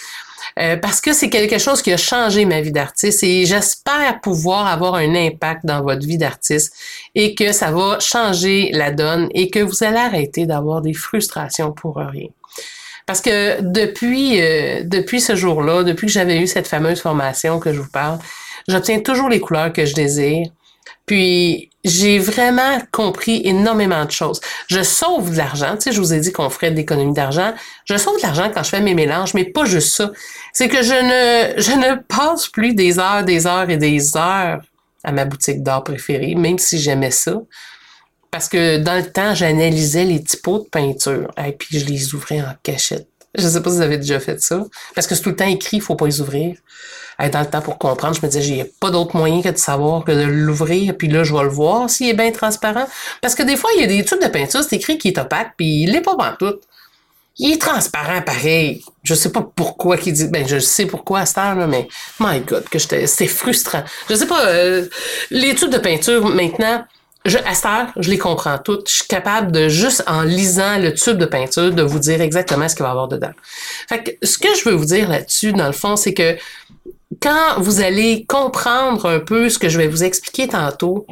Euh, 0.59 0.77
parce 0.77 1.01
que 1.01 1.13
c'est 1.13 1.31
quelque 1.31 1.59
chose 1.59 1.83
qui 1.83 1.93
a 1.93 1.97
changé 1.97 2.45
ma 2.45 2.61
vie 2.61 2.73
d'artiste 2.73 3.23
et 3.23 3.47
j'espère 3.47 4.21
pouvoir 4.21 4.67
avoir 4.67 4.95
un 4.95 5.15
impact 5.15 5.65
dans 5.65 5.83
votre 5.83 6.07
vie 6.07 6.19
d'artiste 6.19 6.75
et 7.15 7.35
que 7.35 7.53
ça 7.53 7.71
va 7.71 7.99
changer 8.01 8.71
la 8.73 8.91
donne 8.91 9.29
et 9.35 9.51
que 9.51 9.61
vous 9.61 9.85
allez 9.85 9.99
arrêter 9.99 10.47
d'avoir 10.47 10.83
des 10.83 10.95
frustrations 10.95 11.73
pour 11.73 11.97
rien. 11.97 12.29
Parce 13.07 13.21
que 13.21 13.61
depuis, 13.61 14.41
euh, 14.41 14.83
depuis 14.85 15.21
ce 15.21 15.37
jour-là, 15.37 15.85
depuis 15.85 16.07
que 16.07 16.13
j'avais 16.13 16.39
eu 16.39 16.47
cette 16.47 16.67
fameuse 16.67 17.01
formation 17.01 17.61
que 17.61 17.73
je 17.73 17.81
vous 17.81 17.91
parle, 17.91 18.19
j'obtiens 18.67 19.01
toujours 19.01 19.29
les 19.29 19.41
couleurs 19.41 19.73
que 19.73 19.85
je 19.85 19.95
désire. 19.95 20.49
Puis 21.07 21.71
j'ai 21.87 22.19
vraiment 22.19 22.81
compris 22.91 23.41
énormément 23.45 24.05
de 24.05 24.11
choses. 24.11 24.41
Je 24.69 24.83
sauve 24.83 25.31
de 25.31 25.37
l'argent, 25.37 25.77
tu 25.77 25.83
sais, 25.83 25.93
je 25.93 26.01
vous 26.01 26.13
ai 26.13 26.21
dit 26.21 26.33
qu'on 26.33 26.51
ferait 26.51 26.73
de 26.73 26.77
l'économie 26.77 27.15
d'argent. 27.15 27.55
Je 27.85 27.97
sauve 27.97 28.17
de 28.17 28.23
l'argent 28.23 28.51
quand 28.53 28.65
je 28.65 28.71
fais 28.71 28.81
mes 28.81 28.95
mélanges, 28.95 29.35
mais 29.35 29.45
pas 29.45 29.65
juste 29.65 29.95
ça. 29.95 30.11
C'est 30.53 30.69
que 30.69 30.83
je 30.83 30.93
ne, 30.93 31.61
je 31.61 31.73
ne 31.73 32.03
passe 32.09 32.49
plus 32.49 32.75
des 32.75 32.99
heures, 32.99 33.25
des 33.25 33.47
heures 33.47 33.71
et 33.71 33.77
des 33.77 34.17
heures 34.17 34.61
à 35.05 35.13
ma 35.13 35.25
boutique 35.25 35.63
d'art 35.63 35.85
préférée, 35.85 36.35
même 36.35 36.59
si 36.59 36.79
j'aimais 36.79 37.13
ça. 37.13 37.37
Parce 38.33 38.49
que 38.49 38.79
dans 38.79 38.97
le 38.97 39.11
temps, 39.11 39.35
j'analysais 39.35 40.05
les 40.05 40.23
typos 40.23 40.59
de 40.59 40.69
peinture 40.69 41.31
et 41.39 41.53
puis 41.53 41.79
je 41.79 41.87
les 41.87 42.15
ouvrais 42.15 42.41
en 42.41 42.53
cachette. 42.63 43.09
Je 43.39 43.47
sais 43.47 43.63
pas 43.63 43.71
si 43.71 43.77
vous 43.77 43.83
avez 43.83 43.99
déjà 43.99 44.21
fait 44.21 44.41
ça. 44.41 44.65
Parce 44.95 45.07
que 45.07 45.15
c'est 45.15 45.23
tout 45.23 45.31
le 45.31 45.37
temps 45.37 45.47
écrit, 45.47 45.79
il 45.79 45.83
faut 45.83 45.95
pas 45.95 46.07
les 46.07 46.21
ouvrir 46.21 46.57
être 47.19 47.33
dans 47.33 47.41
le 47.41 47.47
temps 47.47 47.63
pour 47.63 47.79
comprendre. 47.79 48.15
Je 48.15 48.21
me 48.25 48.31
disais, 48.31 48.43
j'ai 48.43 48.65
pas 48.65 48.91
d'autre 48.91 49.17
moyen 49.17 49.43
que 49.43 49.49
de 49.49 49.57
savoir 49.57 50.05
que 50.05 50.13
de 50.13 50.25
l'ouvrir, 50.25 50.97
puis 50.97 51.09
là, 51.09 51.25
je 51.25 51.35
vais 51.35 51.43
le 51.43 51.49
voir 51.49 51.89
s'il 51.89 52.09
est 52.09 52.15
bien 52.15 52.31
transparent. 52.31 52.87
Parce 53.23 53.35
que 53.35 53.43
des 53.43 53.57
fois, 53.57 53.71
il 53.75 53.81
y 53.81 53.85
a 53.85 53.87
des 53.87 54.05
tubes 54.05 54.23
de 54.23 54.29
peinture, 54.29 54.63
c'est 54.63 54.77
écrit 54.77 54.99
qu'il 54.99 55.13
est 55.13 55.19
opaque, 55.19 55.53
puis 55.57 55.83
il 55.83 55.93
l'est 55.93 56.03
pas 56.03 56.37
tout. 56.39 56.55
Il 57.39 57.53
est 57.53 57.61
transparent 57.61 58.23
pareil. 58.23 58.83
Je 59.03 59.15
sais 59.15 59.31
pas 59.31 59.47
pourquoi 59.55 59.99
qu'il 59.99 60.15
dit. 60.15 60.29
Ben, 60.29 60.49
je 60.49 60.59
sais 60.59 60.87
pourquoi 60.87 61.21
à 61.21 61.27
cette 61.27 61.37
heure, 61.37 61.69
mais 61.69 61.87
my 62.19 62.41
God, 62.41 62.67
que 62.71 62.79
j'étais. 62.79 63.07
C'était 63.07 63.27
frustrant. 63.27 63.85
Je 64.09 64.15
sais 64.15 64.27
pas. 64.27 64.47
Euh, 64.47 64.87
les 65.31 65.55
tubes 65.55 65.71
de 65.71 65.77
peinture, 65.77 66.27
maintenant, 66.29 66.83
je, 67.27 67.39
à 67.39 67.55
cette 67.55 67.67
heure, 67.67 67.89
je 67.97 68.11
les 68.11 68.19
comprends 68.19 68.59
toutes. 68.59 68.89
Je 68.89 68.95
suis 68.97 69.09
capable 69.09 69.53
de, 69.53 69.69
juste 69.69 70.05
en 70.07 70.23
lisant 70.23 70.79
le 70.79 70.93
tube 70.95 71.19
de 71.19 71.27
peinture, 71.27 71.73
de 71.73 71.83
vous 71.83 71.99
dire 71.99 72.21
exactement 72.21 72.69
ce 72.69 72.75
qu'il 72.75 72.83
va 72.83 72.89
y 72.89 72.93
avoir 72.93 73.09
dedans. 73.09 73.33
Fait 73.89 74.03
que, 74.03 74.27
ce 74.27 74.39
que 74.39 74.49
je 74.57 74.69
veux 74.69 74.75
vous 74.75 74.87
dire 74.87 75.09
là-dessus, 75.09 75.53
dans 75.53 75.67
le 75.67 75.73
fond, 75.73 75.97
c'est 75.97 76.15
que 76.15 76.37
quand 77.21 77.59
vous 77.61 77.81
allez 77.81 78.25
comprendre 78.27 79.09
un 79.09 79.21
peu 79.21 79.49
ce 79.49 79.59
que 79.59 79.69
je 79.69 79.79
vais 79.79 79.87
vous 79.87 80.05
expliquer 80.05 80.49
tantôt, 80.49 81.07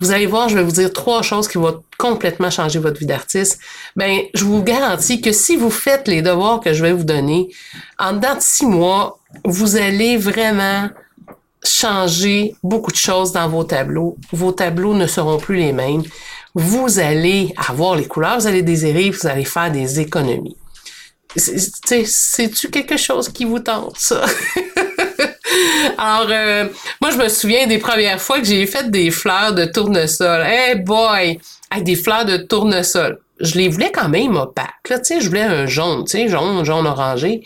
vous 0.00 0.10
allez 0.10 0.26
voir, 0.26 0.48
je 0.48 0.56
vais 0.56 0.62
vous 0.62 0.72
dire 0.72 0.92
trois 0.92 1.22
choses 1.22 1.48
qui 1.48 1.58
vont 1.58 1.82
complètement 1.98 2.50
changer 2.50 2.78
votre 2.78 2.98
vie 2.98 3.06
d'artiste. 3.06 3.60
Ben, 3.96 4.22
je 4.34 4.44
vous 4.44 4.62
garantis 4.62 5.20
que 5.20 5.32
si 5.32 5.56
vous 5.56 5.70
faites 5.70 6.08
les 6.08 6.22
devoirs 6.22 6.60
que 6.60 6.72
je 6.72 6.82
vais 6.82 6.92
vous 6.92 7.04
donner, 7.04 7.48
en 7.98 8.12
dedans 8.12 8.34
de 8.34 8.40
six 8.40 8.66
mois, 8.66 9.18
vous 9.44 9.76
allez 9.76 10.16
vraiment 10.16 10.88
changer 11.66 12.54
beaucoup 12.62 12.90
de 12.90 12.96
choses 12.96 13.32
dans 13.32 13.48
vos 13.48 13.64
tableaux. 13.64 14.16
Vos 14.32 14.52
tableaux 14.52 14.94
ne 14.94 15.06
seront 15.06 15.38
plus 15.38 15.56
les 15.56 15.72
mêmes. 15.72 16.02
Vous 16.54 16.98
allez 16.98 17.52
avoir 17.68 17.96
les 17.96 18.06
couleurs, 18.06 18.38
vous 18.38 18.46
allez 18.46 18.62
désirer, 18.62 19.10
vous 19.10 19.26
allez 19.26 19.44
faire 19.44 19.70
des 19.70 20.00
économies. 20.00 20.56
C'est-tu 21.36 22.70
quelque 22.70 22.96
chose 22.96 23.28
qui 23.28 23.44
vous 23.44 23.58
tente? 23.58 24.12
Alors, 25.98 26.28
euh, 26.30 26.68
moi, 27.00 27.10
je 27.10 27.16
me 27.16 27.28
souviens 27.28 27.66
des 27.66 27.78
premières 27.78 28.20
fois 28.20 28.38
que 28.38 28.44
j'ai 28.44 28.66
fait 28.66 28.90
des 28.90 29.10
fleurs 29.10 29.52
de 29.52 29.64
tournesol. 29.64 30.42
Hey 30.42 30.76
boy! 30.76 31.40
Avec 31.70 31.84
des 31.84 31.96
fleurs 31.96 32.24
de 32.24 32.36
tournesol. 32.36 33.18
Je 33.40 33.56
les 33.56 33.68
voulais 33.68 33.90
quand 33.90 34.08
même 34.08 34.36
opaques. 34.36 34.88
Là, 34.88 34.98
tu 34.98 35.06
sais, 35.06 35.20
je 35.20 35.28
voulais 35.28 35.42
un 35.42 35.66
jaune, 35.66 36.04
tu 36.04 36.12
sais, 36.12 36.28
jaune, 36.28 36.64
jaune 36.64 36.86
orangé. 36.86 37.42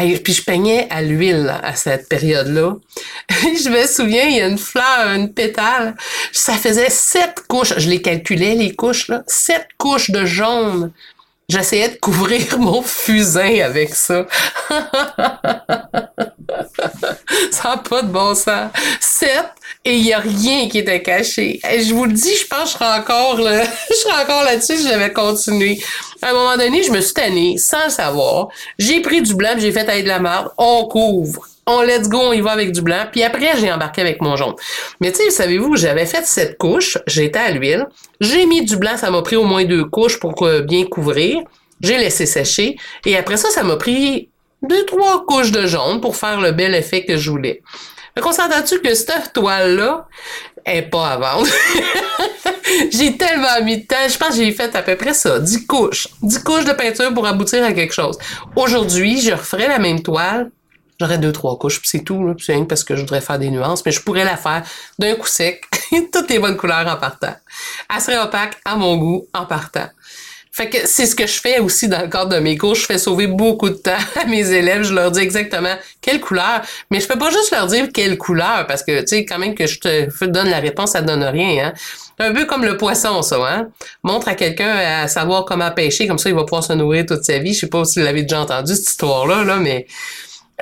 Et 0.00 0.18
puis 0.18 0.32
je 0.32 0.42
peignais 0.42 0.86
à 0.90 1.02
l'huile 1.02 1.54
à 1.62 1.76
cette 1.76 2.08
période-là. 2.08 2.76
je 3.28 3.68
me 3.68 3.86
souviens, 3.86 4.24
il 4.24 4.36
y 4.36 4.40
a 4.40 4.46
une 4.46 4.58
fleur, 4.58 5.08
une 5.14 5.32
pétale. 5.32 5.94
Ça 6.32 6.54
faisait 6.54 6.90
sept 6.90 7.40
couches. 7.46 7.74
Je 7.76 7.90
les 7.90 8.00
calculais, 8.00 8.54
les 8.54 8.74
couches, 8.74 9.08
là. 9.08 9.22
Sept 9.26 9.68
couches 9.76 10.10
de 10.10 10.24
jaune. 10.24 10.92
J'essayais 11.48 11.90
de 11.90 11.96
couvrir 11.96 12.40
mon 12.58 12.82
fusain 12.82 13.60
avec 13.62 13.94
ça. 13.94 14.26
ça 17.50 17.68
n'a 17.68 17.76
pas 17.76 18.02
de 18.02 18.08
bon 18.08 18.34
sens. 18.34 18.70
Sept, 18.98 19.50
et 19.84 19.96
il 19.96 20.04
n'y 20.04 20.12
a 20.12 20.20
rien 20.20 20.68
qui 20.68 20.78
était 20.78 21.02
caché. 21.02 21.60
Et 21.68 21.82
je 21.82 21.92
vous 21.92 22.04
le 22.04 22.12
dis, 22.12 22.34
je 22.36 22.46
pense 22.46 22.60
que 22.60 22.68
je 22.68 22.72
serais 22.74 22.98
encore 22.98 23.40
là. 23.40 23.64
je 23.90 23.94
serais 23.94 24.22
encore 24.22 24.44
là-dessus 24.44 24.76
si 24.76 24.88
j'avais 24.88 25.12
continué. 25.12 25.78
À 26.20 26.30
un 26.30 26.32
moment 26.34 26.56
donné, 26.56 26.82
je 26.82 26.92
me 26.92 27.00
suis 27.00 27.14
tannée, 27.14 27.58
sans 27.58 27.84
le 27.84 27.90
savoir. 27.90 28.48
J'ai 28.78 29.00
pris 29.00 29.22
du 29.22 29.34
blanc, 29.34 29.54
j'ai 29.58 29.72
fait 29.72 29.88
avec 29.88 30.04
de 30.04 30.08
la 30.08 30.20
marde. 30.20 30.50
On 30.56 30.86
couvre. 30.86 31.48
on 31.66 31.82
let's 31.82 32.08
go, 32.08 32.18
on 32.18 32.32
y 32.32 32.40
va 32.40 32.52
avec 32.52 32.70
du 32.70 32.80
blanc. 32.80 33.06
Puis 33.10 33.24
après, 33.24 33.56
j'ai 33.58 33.72
embarqué 33.72 34.02
avec 34.02 34.22
mon 34.22 34.36
jaune. 34.36 34.54
Mais 35.00 35.10
tu 35.10 35.24
sais, 35.24 35.30
savez-vous, 35.30 35.76
j'avais 35.76 36.06
fait 36.06 36.24
cette 36.24 36.58
couche, 36.58 36.98
j'étais 37.08 37.40
à 37.40 37.50
l'huile, 37.50 37.86
j'ai 38.20 38.46
mis 38.46 38.64
du 38.64 38.76
blanc, 38.76 38.96
ça 38.96 39.10
m'a 39.10 39.22
pris 39.22 39.36
au 39.36 39.44
moins 39.44 39.64
deux 39.64 39.84
couches 39.84 40.20
pour 40.20 40.48
bien 40.64 40.84
couvrir. 40.86 41.40
J'ai 41.80 41.98
laissé 41.98 42.26
sécher. 42.26 42.76
Et 43.04 43.16
après 43.16 43.36
ça, 43.36 43.50
ça 43.50 43.64
m'a 43.64 43.76
pris 43.76 44.28
deux, 44.62 44.84
trois 44.86 45.26
couches 45.26 45.50
de 45.50 45.66
jaune 45.66 46.00
pour 46.00 46.14
faire 46.16 46.40
le 46.40 46.52
bel 46.52 46.74
effet 46.76 47.04
que 47.04 47.16
je 47.16 47.30
voulais. 47.30 47.62
Fait 48.14 48.20
qu'on 48.20 48.32
s'entend-tu 48.32 48.80
que 48.80 48.94
cette 48.94 49.32
toile-là 49.32 50.06
est 50.64 50.82
pas 50.82 51.12
à 51.12 51.16
vendre? 51.16 51.48
j'ai 52.92 53.16
tellement 53.16 53.62
mis 53.64 53.78
de 53.78 53.86
temps. 53.86 54.08
Je 54.08 54.18
pense 54.18 54.30
que 54.30 54.36
j'ai 54.36 54.52
fait 54.52 54.74
à 54.74 54.82
peu 54.82 54.96
près 54.96 55.14
ça. 55.14 55.38
10 55.38 55.66
couches. 55.66 56.08
10 56.22 56.42
couches 56.42 56.64
de 56.64 56.72
peinture 56.72 57.12
pour 57.14 57.26
aboutir 57.26 57.64
à 57.64 57.72
quelque 57.72 57.94
chose. 57.94 58.18
Aujourd'hui, 58.54 59.20
je 59.20 59.32
referais 59.32 59.68
la 59.68 59.78
même 59.78 60.02
toile. 60.02 60.50
J'aurais 61.00 61.18
deux, 61.18 61.32
trois 61.32 61.58
couches, 61.58 61.80
puis 61.80 61.88
c'est 61.88 62.04
tout. 62.04 62.34
C'est 62.38 62.52
rien 62.52 62.64
parce 62.64 62.84
que 62.84 62.94
je 62.94 63.00
voudrais 63.00 63.20
faire 63.20 63.38
des 63.38 63.50
nuances, 63.50 63.84
mais 63.84 63.92
je 63.92 64.00
pourrais 64.00 64.24
la 64.24 64.36
faire 64.36 64.62
d'un 64.98 65.14
coup 65.14 65.26
sec, 65.26 65.64
toutes 66.12 66.30
les 66.30 66.38
bonnes 66.38 66.56
couleurs 66.56 66.86
en 66.86 66.96
partant. 66.96 67.34
Elle 67.92 68.00
serait 68.00 68.18
opaque 68.18 68.60
à 68.64 68.76
mon 68.76 68.96
goût 68.98 69.26
en 69.32 69.46
partant. 69.46 69.88
Fait 70.54 70.68
que 70.68 70.86
c'est 70.86 71.06
ce 71.06 71.14
que 71.14 71.26
je 71.26 71.40
fais 71.40 71.60
aussi 71.60 71.88
dans 71.88 72.02
le 72.02 72.08
cadre 72.08 72.34
de 72.34 72.38
mes 72.38 72.58
cours. 72.58 72.74
Je 72.74 72.84
fais 72.84 72.98
sauver 72.98 73.26
beaucoup 73.26 73.70
de 73.70 73.74
temps 73.74 73.96
à 74.20 74.26
mes 74.26 74.50
élèves. 74.50 74.82
Je 74.82 74.92
leur 74.92 75.10
dis 75.10 75.20
exactement 75.20 75.74
quelle 76.02 76.20
couleur. 76.20 76.60
Mais 76.90 77.00
je 77.00 77.08
peux 77.08 77.18
pas 77.18 77.30
juste 77.30 77.50
leur 77.52 77.66
dire 77.66 77.88
quelle 77.92 78.18
couleur 78.18 78.66
parce 78.66 78.82
que, 78.82 79.00
tu 79.00 79.06
sais, 79.06 79.24
quand 79.24 79.38
même 79.38 79.54
que 79.54 79.66
je 79.66 79.80
te 79.80 80.24
donne 80.26 80.50
la 80.50 80.58
réponse, 80.58 80.92
ça 80.92 81.00
donne 81.00 81.24
rien, 81.24 81.66
hein. 81.66 81.72
Un 82.18 82.32
peu 82.32 82.44
comme 82.44 82.64
le 82.64 82.76
poisson, 82.76 83.22
ça, 83.22 83.36
hein. 83.48 83.68
Montre 84.04 84.28
à 84.28 84.34
quelqu'un 84.34 84.76
à 84.76 85.08
savoir 85.08 85.46
comment 85.46 85.70
pêcher, 85.70 86.06
comme 86.06 86.18
ça, 86.18 86.28
il 86.28 86.34
va 86.34 86.44
pouvoir 86.44 86.62
se 86.62 86.74
nourrir 86.74 87.06
toute 87.06 87.24
sa 87.24 87.38
vie. 87.38 87.54
Je 87.54 87.60
sais 87.60 87.66
pas 87.68 87.84
si 87.84 87.98
vous 87.98 88.04
l'avez 88.04 88.22
déjà 88.22 88.42
entendu, 88.42 88.76
cette 88.76 88.86
histoire-là, 88.86 89.44
là, 89.44 89.56
mais 89.56 89.86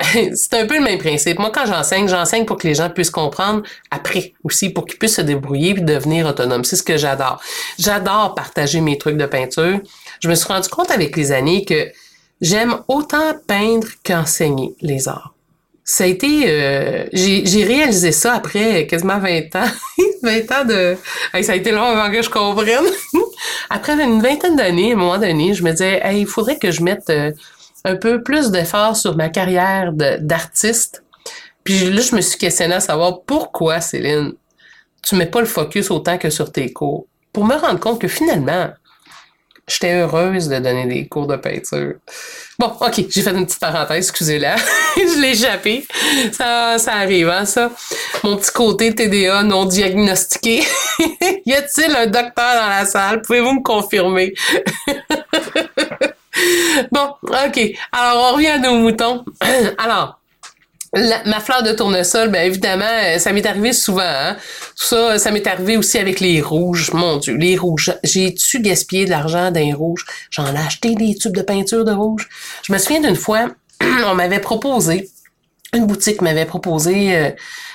c'est 0.35 0.53
un 0.53 0.65
peu 0.65 0.75
le 0.75 0.83
même 0.83 0.97
principe. 0.97 1.39
Moi, 1.39 1.51
quand 1.53 1.65
j'enseigne, 1.65 2.07
j'enseigne 2.07 2.45
pour 2.45 2.57
que 2.57 2.67
les 2.67 2.75
gens 2.75 2.89
puissent 2.89 3.11
comprendre 3.11 3.63
après 3.89 4.33
aussi, 4.43 4.69
pour 4.69 4.85
qu'ils 4.85 4.97
puissent 4.97 5.15
se 5.15 5.21
débrouiller 5.21 5.71
et 5.71 5.73
devenir 5.81 6.27
autonomes. 6.27 6.63
C'est 6.63 6.75
ce 6.75 6.83
que 6.83 6.97
j'adore. 6.97 7.41
J'adore 7.77 8.33
partager 8.35 8.81
mes 8.81 8.97
trucs 8.97 9.17
de 9.17 9.25
peinture. 9.25 9.79
Je 10.21 10.29
me 10.29 10.35
suis 10.35 10.47
rendu 10.47 10.69
compte 10.69 10.91
avec 10.91 11.15
les 11.17 11.31
années 11.31 11.65
que 11.65 11.91
j'aime 12.39 12.77
autant 12.87 13.33
peindre 13.47 13.87
qu'enseigner 14.03 14.73
les 14.81 15.07
arts. 15.07 15.33
Ça 15.83 16.03
a 16.03 16.07
été, 16.07 16.43
euh, 16.47 17.05
j'ai 17.11 17.63
réalisé 17.63 18.11
ça 18.11 18.35
après 18.35 18.85
quasiment 18.87 19.19
20 19.19 19.55
ans. 19.55 19.71
20 20.23 20.51
ans 20.51 20.65
de, 20.65 20.95
ça 21.41 21.51
a 21.51 21.55
été 21.55 21.71
long 21.71 21.83
avant 21.83 22.11
que 22.11 22.21
je 22.21 22.29
comprenne. 22.29 22.85
après 23.69 23.93
une 23.93 24.21
vingtaine 24.21 24.55
d'années, 24.55 24.91
à 24.91 24.95
un 24.95 24.97
moment 24.97 25.17
donné, 25.17 25.53
je 25.53 25.63
me 25.63 25.71
disais, 25.71 26.01
il 26.13 26.27
faudrait 26.27 26.57
que 26.57 26.71
je 26.71 26.83
mette 26.83 27.09
euh, 27.09 27.31
un 27.83 27.95
peu 27.95 28.21
plus 28.21 28.51
d'efforts 28.51 28.95
sur 28.95 29.15
ma 29.15 29.29
carrière 29.29 29.91
d'artiste. 29.93 31.03
Puis 31.63 31.91
là, 31.91 32.01
je 32.01 32.15
me 32.15 32.21
suis 32.21 32.37
questionné 32.37 32.75
à 32.75 32.79
savoir 32.79 33.21
pourquoi, 33.21 33.81
Céline, 33.81 34.33
tu 35.01 35.15
mets 35.15 35.25
pas 35.25 35.39
le 35.39 35.45
focus 35.45 35.91
autant 35.91 36.17
que 36.17 36.29
sur 36.29 36.51
tes 36.51 36.71
cours? 36.71 37.07
Pour 37.33 37.45
me 37.45 37.55
rendre 37.55 37.79
compte 37.79 37.99
que 37.99 38.07
finalement, 38.07 38.69
j'étais 39.67 40.01
heureuse 40.01 40.49
de 40.49 40.59
donner 40.59 40.85
des 40.85 41.07
cours 41.07 41.27
de 41.27 41.35
peinture. 41.35 41.95
Bon, 42.59 42.73
ok, 42.79 43.05
j'ai 43.09 43.21
fait 43.21 43.31
une 43.31 43.45
petite 43.45 43.59
parenthèse, 43.59 44.09
excusez-la. 44.09 44.55
je 44.95 45.21
l'ai 45.21 45.31
échappé. 45.31 45.85
Ça, 46.31 46.77
ça 46.77 46.93
arrive, 46.93 47.29
hein, 47.29 47.45
ça. 47.45 47.71
Mon 48.23 48.37
petit 48.37 48.51
côté 48.51 48.93
TDA 48.93 49.43
non 49.43 49.65
diagnostiqué. 49.65 50.63
y 51.45 51.53
a-t-il 51.53 51.95
un 51.95 52.07
docteur 52.07 52.55
dans 52.55 52.69
la 52.69 52.85
salle? 52.85 53.21
Pouvez-vous 53.21 53.53
me 53.53 53.63
confirmer? 53.63 54.33
bon, 56.91 57.13
OK. 57.23 57.59
Alors, 57.91 58.31
on 58.31 58.35
revient 58.35 58.47
à 58.47 58.59
nos 58.59 58.75
moutons. 58.75 59.25
Alors, 59.77 60.21
ma 60.93 61.39
fleur 61.39 61.63
de 61.63 61.71
tournesol, 61.71 62.29
bien 62.29 62.43
évidemment, 62.43 62.85
euh, 62.85 63.17
ça 63.17 63.31
m'est 63.31 63.45
arrivé 63.45 63.71
souvent. 63.73 64.01
Hein? 64.03 64.35
Ça, 64.75 65.17
ça 65.17 65.31
m'est 65.31 65.47
arrivé 65.47 65.77
aussi 65.77 65.97
avec 65.97 66.19
les 66.19 66.41
rouges. 66.41 66.91
Mon 66.93 67.17
Dieu, 67.17 67.35
les 67.35 67.57
rouges. 67.57 67.93
J'ai-tu 68.03 68.59
gaspillé 68.59 69.05
de 69.05 69.09
l'argent 69.09 69.51
dans 69.51 69.59
les 69.59 69.73
rouges? 69.73 70.05
J'en 70.29 70.53
ai 70.53 70.59
acheté 70.59 70.95
des 70.95 71.15
tubes 71.15 71.35
de 71.35 71.41
peinture 71.41 71.85
de 71.85 71.91
rouge. 71.91 72.27
Je 72.63 72.73
me 72.73 72.77
souviens 72.77 73.01
d'une 73.01 73.15
fois, 73.15 73.47
on 74.05 74.15
m'avait 74.15 74.39
proposé, 74.39 75.09
une 75.73 75.87
boutique 75.87 76.21
m'avait 76.21 76.45
proposé 76.45 77.15
euh, 77.15 77.29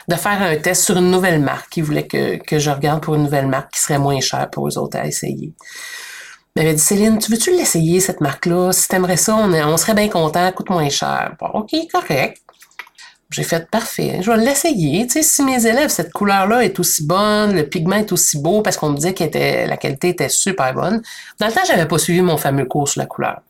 de 0.09 0.15
faire 0.15 0.43
un 0.43 0.57
test 0.57 0.85
sur 0.85 0.99
une 0.99 1.11
nouvelle 1.11 1.41
marque. 1.41 1.75
Ils 1.79 1.85
voulaient 1.85 2.07
que, 2.07 2.37
que 2.37 2.59
je 2.59 2.71
regarde 2.71 3.03
pour 3.03 3.15
une 3.15 3.23
nouvelle 3.23 3.47
marque 3.47 3.73
qui 3.73 3.81
serait 3.81 3.99
moins 3.99 4.21
chère 4.21 4.51
pour 4.51 4.69
eux 4.69 4.77
autres 4.77 4.99
à 4.99 5.07
essayer. 5.07 5.55
M'avait 6.57 6.73
dit, 6.73 6.83
Céline, 6.83 7.19
tu 7.19 7.31
veux-tu 7.31 7.51
l'essayer, 7.51 8.01
cette 8.01 8.23
marque-là? 8.23 8.73
Si 8.73 8.89
t'aimerais 8.89 9.19
ça, 9.19 9.37
on, 9.37 9.53
on 9.53 9.77
serait 9.77 9.93
bien 9.93 10.09
content, 10.09 10.51
coûte 10.53 10.71
moins 10.71 10.89
cher. 10.89 11.35
Bon, 11.39 11.49
OK, 11.49 11.77
correct. 11.93 12.41
J'ai 13.29 13.43
fait 13.43 13.69
parfait, 13.69 14.21
je 14.23 14.31
vais 14.31 14.39
l'essayer. 14.39 15.07
Tu 15.07 15.15
sais, 15.15 15.23
si 15.23 15.43
mes 15.43 15.67
élèves, 15.67 15.91
cette 15.91 16.13
couleur-là 16.13 16.65
est 16.65 16.79
aussi 16.81 17.05
bonne, 17.05 17.55
le 17.55 17.69
pigment 17.69 17.97
est 17.97 18.11
aussi 18.11 18.39
beau 18.39 18.63
parce 18.63 18.79
qu'on 18.79 18.91
me 18.91 18.97
disait 18.97 19.13
que 19.13 19.25
la 19.69 19.77
qualité 19.77 20.11
était 20.11 20.31
super 20.31 20.73
bonne. 20.73 21.03
Dans 21.39 21.49
le 21.49 21.53
temps, 21.53 21.61
j'avais 21.67 21.87
pas 21.87 21.99
suivi 21.99 22.23
mon 22.23 22.39
fameux 22.39 22.65
cours 22.65 22.89
sur 22.89 23.01
la 23.01 23.07
couleur. 23.07 23.41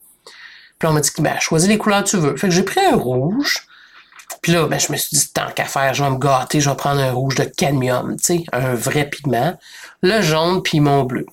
Puis 0.79 0.89
on 0.89 0.93
m'a 0.93 1.01
dit, 1.01 1.11
ben, 1.21 1.39
choisis 1.39 1.69
les 1.69 1.79
couleurs 1.79 2.03
que 2.03 2.09
tu 2.09 2.17
veux. 2.17 2.37
Fait 2.37 2.49
que 2.49 2.55
j'ai 2.55 2.65
pris 2.65 2.81
un 2.81 2.97
rouge. 2.97 3.69
Puis 4.43 4.51
là, 4.53 4.67
ben, 4.67 4.81
je 4.81 4.91
me 4.91 4.97
suis 4.97 5.17
dit, 5.17 5.29
tant 5.33 5.51
qu'à 5.55 5.65
faire, 5.67 5.95
je 5.95 6.03
vais 6.03 6.11
me 6.11 6.19
gâter, 6.19 6.61
je 6.61 6.71
vais 6.71 6.77
prendre 6.77 7.01
un 7.01 7.13
rouge 7.13 7.37
de 7.37 7.45
cadmium, 7.45 8.17
tu 8.17 8.25
sais, 8.25 8.45
un 8.53 8.75
vrai 8.75 9.09
pigment. 9.09 9.57
Le 10.03 10.23
jaune, 10.23 10.63
puis 10.63 10.81
mon 10.81 11.05
bleu. 11.05 11.27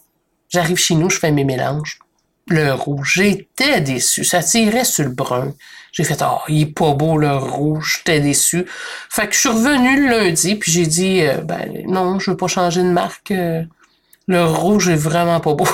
J'arrive 0.54 0.78
chez 0.78 0.94
nous, 0.94 1.10
je 1.10 1.18
fais 1.18 1.32
mes 1.32 1.44
mélanges. 1.44 1.98
Le 2.48 2.74
rouge, 2.74 3.14
j'étais 3.16 3.82
déçu. 3.82 4.24
Ça 4.24 4.44
tirait 4.44 4.84
sur 4.84 5.06
le 5.06 5.10
brun. 5.10 5.54
J'ai 5.92 6.04
fait, 6.04 6.22
oh, 6.22 6.40
il 6.48 6.62
est 6.62 6.66
pas 6.68 6.94
beau 6.94 7.18
le 7.18 7.36
rouge, 7.36 7.98
j'étais 7.98 8.20
déçu. 8.20 8.66
Fait 9.10 9.28
que 9.28 9.34
je 9.34 9.40
suis 9.40 9.50
revenu 9.50 10.08
le 10.08 10.18
lundi, 10.18 10.56
puis 10.56 10.72
j'ai 10.72 10.86
dit, 10.86 11.22
euh, 11.22 11.38
ben 11.42 11.72
non, 11.88 12.20
je 12.20 12.32
veux 12.32 12.38
pas 12.38 12.48
changer 12.48 12.84
de 12.84 12.90
marque. 12.90 13.32
Euh, 13.32 13.64
le 14.28 14.46
rouge 14.46 14.90
est 14.90 14.96
vraiment 14.96 15.40
pas 15.40 15.54
beau. 15.54 15.68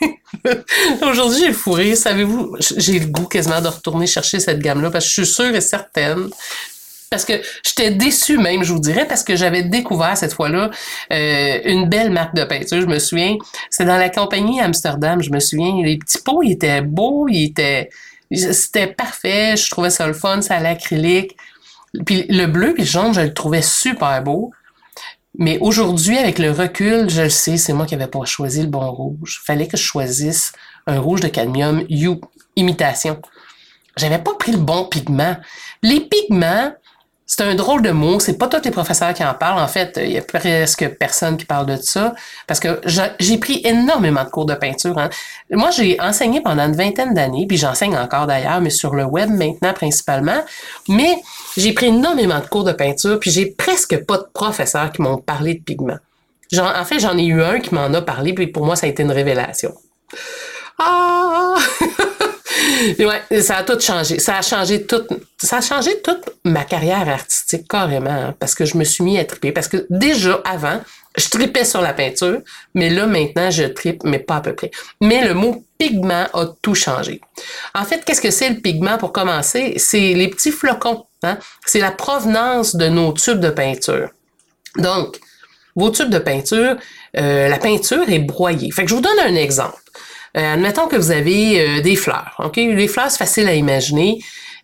Aujourd'hui, 1.02 1.44
j'ai 1.46 1.52
fourré. 1.52 1.94
Savez-vous, 1.94 2.56
j'ai 2.58 2.98
le 2.98 3.06
goût 3.06 3.26
quasiment 3.26 3.60
de 3.60 3.68
retourner 3.68 4.06
chercher 4.06 4.40
cette 4.40 4.58
gamme-là 4.58 4.90
parce 4.90 5.04
que 5.04 5.10
je 5.10 5.24
suis 5.24 5.34
sûre 5.34 5.54
et 5.54 5.60
certaine 5.60 6.30
parce 7.10 7.24
que 7.24 7.34
j'étais 7.64 7.90
déçue 7.90 8.38
même, 8.38 8.64
je 8.64 8.72
vous 8.72 8.80
dirais, 8.80 9.06
parce 9.06 9.22
que 9.22 9.36
j'avais 9.36 9.62
découvert 9.62 10.16
cette 10.16 10.32
fois-là 10.32 10.70
euh, 11.12 11.58
une 11.64 11.88
belle 11.88 12.10
marque 12.10 12.34
de 12.34 12.44
peinture. 12.44 12.80
Je 12.80 12.86
me 12.86 12.98
souviens, 12.98 13.36
c'est 13.70 13.84
dans 13.84 13.96
la 13.96 14.10
compagnie 14.10 14.60
Amsterdam. 14.60 15.22
Je 15.22 15.30
me 15.30 15.40
souviens, 15.40 15.82
les 15.84 15.98
petits 15.98 16.18
pots, 16.22 16.42
ils 16.42 16.52
étaient 16.52 16.82
beaux, 16.82 17.28
ils 17.28 17.44
étaient, 17.44 17.90
c'était 18.30 18.88
parfait. 18.88 19.56
Je 19.56 19.70
trouvais 19.70 19.90
ça 19.90 20.06
le 20.06 20.14
fun, 20.14 20.40
ça 20.42 20.56
à 20.56 20.60
l'acrylique. 20.60 21.36
Puis 22.04 22.24
le 22.28 22.46
bleu 22.46 22.74
puis 22.74 22.82
le 22.82 22.88
jaune, 22.88 23.14
je 23.14 23.20
le 23.20 23.32
trouvais 23.32 23.62
super 23.62 24.22
beau. 24.22 24.50
Mais 25.38 25.58
aujourd'hui, 25.60 26.16
avec 26.16 26.38
le 26.38 26.50
recul, 26.50 27.10
je 27.10 27.22
le 27.22 27.28
sais, 27.28 27.58
c'est 27.58 27.74
moi 27.74 27.84
qui 27.86 27.94
n'avais 27.94 28.10
pas 28.10 28.24
choisi 28.24 28.62
le 28.62 28.68
bon 28.68 28.90
rouge. 28.90 29.42
Fallait 29.44 29.68
que 29.68 29.76
je 29.76 29.82
choisisse 29.82 30.52
un 30.86 30.98
rouge 30.98 31.20
de 31.20 31.28
cadmium 31.28 31.84
You 31.88 32.20
imitation. 32.56 33.20
J'avais 33.96 34.18
pas 34.18 34.34
pris 34.34 34.52
le 34.52 34.58
bon 34.58 34.84
pigment. 34.84 35.36
Les 35.82 36.00
pigments, 36.00 36.72
c'est 37.36 37.44
un 37.44 37.54
drôle 37.54 37.82
de 37.82 37.90
mot. 37.90 38.18
C'est 38.18 38.38
pas 38.38 38.48
tous 38.48 38.64
les 38.64 38.70
professeurs 38.70 39.12
qui 39.12 39.22
en 39.22 39.34
parlent. 39.34 39.60
En 39.60 39.68
fait, 39.68 40.00
il 40.02 40.12
y 40.12 40.16
a 40.16 40.22
presque 40.22 40.88
personne 40.98 41.36
qui 41.36 41.44
parle 41.44 41.66
de 41.66 41.76
ça. 41.76 42.14
Parce 42.46 42.60
que 42.60 42.80
j'ai 43.18 43.36
pris 43.36 43.60
énormément 43.62 44.24
de 44.24 44.30
cours 44.30 44.46
de 44.46 44.54
peinture. 44.54 44.96
Hein. 44.96 45.10
Moi, 45.50 45.70
j'ai 45.70 46.00
enseigné 46.00 46.40
pendant 46.40 46.64
une 46.66 46.74
vingtaine 46.74 47.12
d'années, 47.12 47.46
puis 47.46 47.58
j'enseigne 47.58 47.94
encore 47.94 48.26
d'ailleurs, 48.26 48.62
mais 48.62 48.70
sur 48.70 48.94
le 48.94 49.04
web 49.04 49.28
maintenant 49.28 49.74
principalement. 49.74 50.42
Mais 50.88 51.14
j'ai 51.58 51.74
pris 51.74 51.86
énormément 51.86 52.40
de 52.40 52.46
cours 52.46 52.64
de 52.64 52.72
peinture, 52.72 53.20
puis 53.20 53.30
j'ai 53.30 53.44
presque 53.44 54.02
pas 54.06 54.16
de 54.16 54.26
professeurs 54.32 54.90
qui 54.90 55.02
m'ont 55.02 55.18
parlé 55.18 55.54
de 55.54 55.62
pigments. 55.62 55.98
en 56.58 56.84
fait, 56.86 57.00
j'en 57.00 57.18
ai 57.18 57.26
eu 57.26 57.42
un 57.42 57.60
qui 57.60 57.74
m'en 57.74 57.92
a 57.92 58.00
parlé, 58.00 58.32
puis 58.32 58.46
pour 58.46 58.64
moi, 58.64 58.76
ça 58.76 58.86
a 58.86 58.88
été 58.88 59.02
une 59.02 59.12
révélation. 59.12 59.74
Ah! 60.78 61.56
ouais, 62.98 63.42
ça 63.42 63.58
a 63.58 63.62
tout 63.62 63.78
changé. 63.80 64.18
Ça 64.18 64.36
a 64.36 64.42
changé 64.42 64.84
toute, 64.84 65.08
ça 65.38 65.58
a 65.58 65.60
changé 65.60 66.00
toute 66.02 66.24
ma 66.44 66.64
carrière 66.64 67.08
artistique 67.08 67.68
carrément, 67.68 68.10
hein, 68.10 68.34
parce 68.38 68.54
que 68.54 68.64
je 68.64 68.76
me 68.76 68.84
suis 68.84 69.04
mis 69.04 69.18
à 69.18 69.24
triper. 69.24 69.52
Parce 69.52 69.68
que 69.68 69.86
déjà 69.90 70.40
avant, 70.44 70.80
je 71.16 71.28
tripais 71.28 71.64
sur 71.64 71.80
la 71.80 71.94
peinture, 71.94 72.40
mais 72.74 72.90
là 72.90 73.06
maintenant 73.06 73.50
je 73.50 73.64
tripe, 73.64 74.04
mais 74.04 74.18
pas 74.18 74.36
à 74.36 74.40
peu 74.40 74.54
près. 74.54 74.70
Mais 75.00 75.26
le 75.26 75.34
mot 75.34 75.64
pigment 75.78 76.26
a 76.32 76.46
tout 76.62 76.74
changé. 76.74 77.20
En 77.74 77.84
fait, 77.84 78.04
qu'est-ce 78.04 78.20
que 78.20 78.30
c'est 78.30 78.50
le 78.50 78.56
pigment 78.56 78.98
pour 78.98 79.12
commencer? 79.12 79.74
C'est 79.78 80.14
les 80.14 80.28
petits 80.28 80.52
flocons. 80.52 81.06
Hein? 81.22 81.38
C'est 81.64 81.80
la 81.80 81.90
provenance 81.90 82.76
de 82.76 82.88
nos 82.88 83.12
tubes 83.12 83.40
de 83.40 83.50
peinture. 83.50 84.10
Donc, 84.76 85.18
vos 85.74 85.90
tubes 85.90 86.10
de 86.10 86.18
peinture, 86.18 86.76
euh, 87.16 87.48
la 87.48 87.58
peinture 87.58 88.08
est 88.08 88.18
broyée. 88.18 88.70
Fait 88.70 88.84
que 88.84 88.90
je 88.90 88.94
vous 88.94 89.00
donne 89.00 89.18
un 89.18 89.34
exemple. 89.34 89.82
Euh, 90.36 90.54
admettons 90.54 90.86
que 90.86 90.96
vous 90.96 91.10
avez 91.10 91.60
euh, 91.60 91.80
des 91.80 91.96
fleurs. 91.96 92.34
OK? 92.38 92.56
Les 92.56 92.88
fleurs, 92.88 93.10
c'est 93.10 93.18
facile 93.18 93.48
à 93.48 93.54
imaginer. 93.54 94.18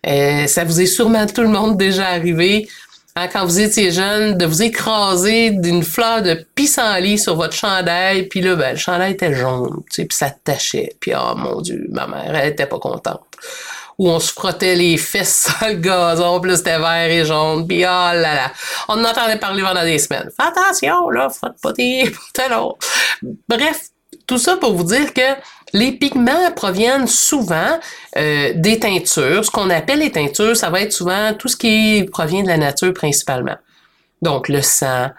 Euh, 0.05 0.47
ça 0.47 0.63
vous 0.63 0.81
est 0.81 0.85
sûrement 0.85 1.25
tout 1.25 1.41
le 1.41 1.47
monde 1.47 1.77
déjà 1.77 2.09
arrivé 2.09 2.67
hein, 3.15 3.27
quand 3.31 3.45
vous 3.45 3.59
étiez 3.59 3.91
jeune 3.91 4.37
de 4.37 4.45
vous 4.45 4.61
écraser 4.61 5.51
d'une 5.51 5.81
fleur 5.81 6.21
de 6.21 6.45
pissenlit 6.55 7.17
sur 7.17 7.35
votre 7.35 7.53
chandail, 7.53 8.27
puis 8.27 8.41
là, 8.41 8.55
ben, 8.55 8.71
le 8.71 8.77
chandail 8.77 9.13
était 9.13 9.33
jaune, 9.33 9.81
tu 9.89 10.01
sais, 10.01 10.05
puis 10.05 10.17
ça 10.17 10.29
tachait. 10.29 10.95
Puis 10.99 11.13
oh 11.15 11.35
mon 11.35 11.61
Dieu, 11.61 11.87
ma 11.89 12.05
mère, 12.05 12.35
elle 12.35 12.51
était 12.51 12.65
pas 12.65 12.79
contente. 12.79 13.21
où 13.97 14.09
on 14.09 14.19
se 14.19 14.33
frottait 14.33 14.75
les 14.75 14.97
fesses 14.97 15.43
sur 15.59 15.67
le 15.67 15.75
gazon, 15.75 16.39
plus 16.41 16.57
c'était 16.57 16.79
vert 16.79 17.09
et 17.09 17.25
jaune, 17.25 17.65
puis 17.65 17.79
oh 17.79 17.87
là 17.87 18.13
là. 18.21 18.51
On 18.89 18.99
en 18.99 19.05
entendait 19.05 19.37
parler 19.37 19.63
pendant 19.63 19.83
des 19.83 19.99
semaines. 19.99 20.29
Fais 20.35 20.47
attention, 20.47 21.09
là, 21.09 21.29
frotte 21.29 21.59
pas 21.61 21.73
tes 21.73 22.11
pantalons. 22.35 22.75
Bref, 23.47 23.89
tout 24.27 24.37
ça 24.37 24.57
pour 24.57 24.73
vous 24.73 24.83
dire 24.83 25.13
que 25.13 25.21
les 25.73 25.91
pigments 25.91 26.51
proviennent 26.55 27.07
souvent 27.07 27.79
euh, 28.17 28.53
des 28.55 28.79
teintures. 28.79 29.43
Ce 29.43 29.51
qu'on 29.51 29.69
appelle 29.69 29.99
les 29.99 30.11
teintures, 30.11 30.55
ça 30.55 30.69
va 30.69 30.81
être 30.81 30.93
souvent 30.93 31.33
tout 31.33 31.47
ce 31.47 31.57
qui 31.57 32.05
provient 32.11 32.43
de 32.43 32.47
la 32.47 32.57
nature 32.57 32.93
principalement. 32.93 33.57
Donc 34.21 34.47
le 34.47 34.61
sang, 34.61 35.09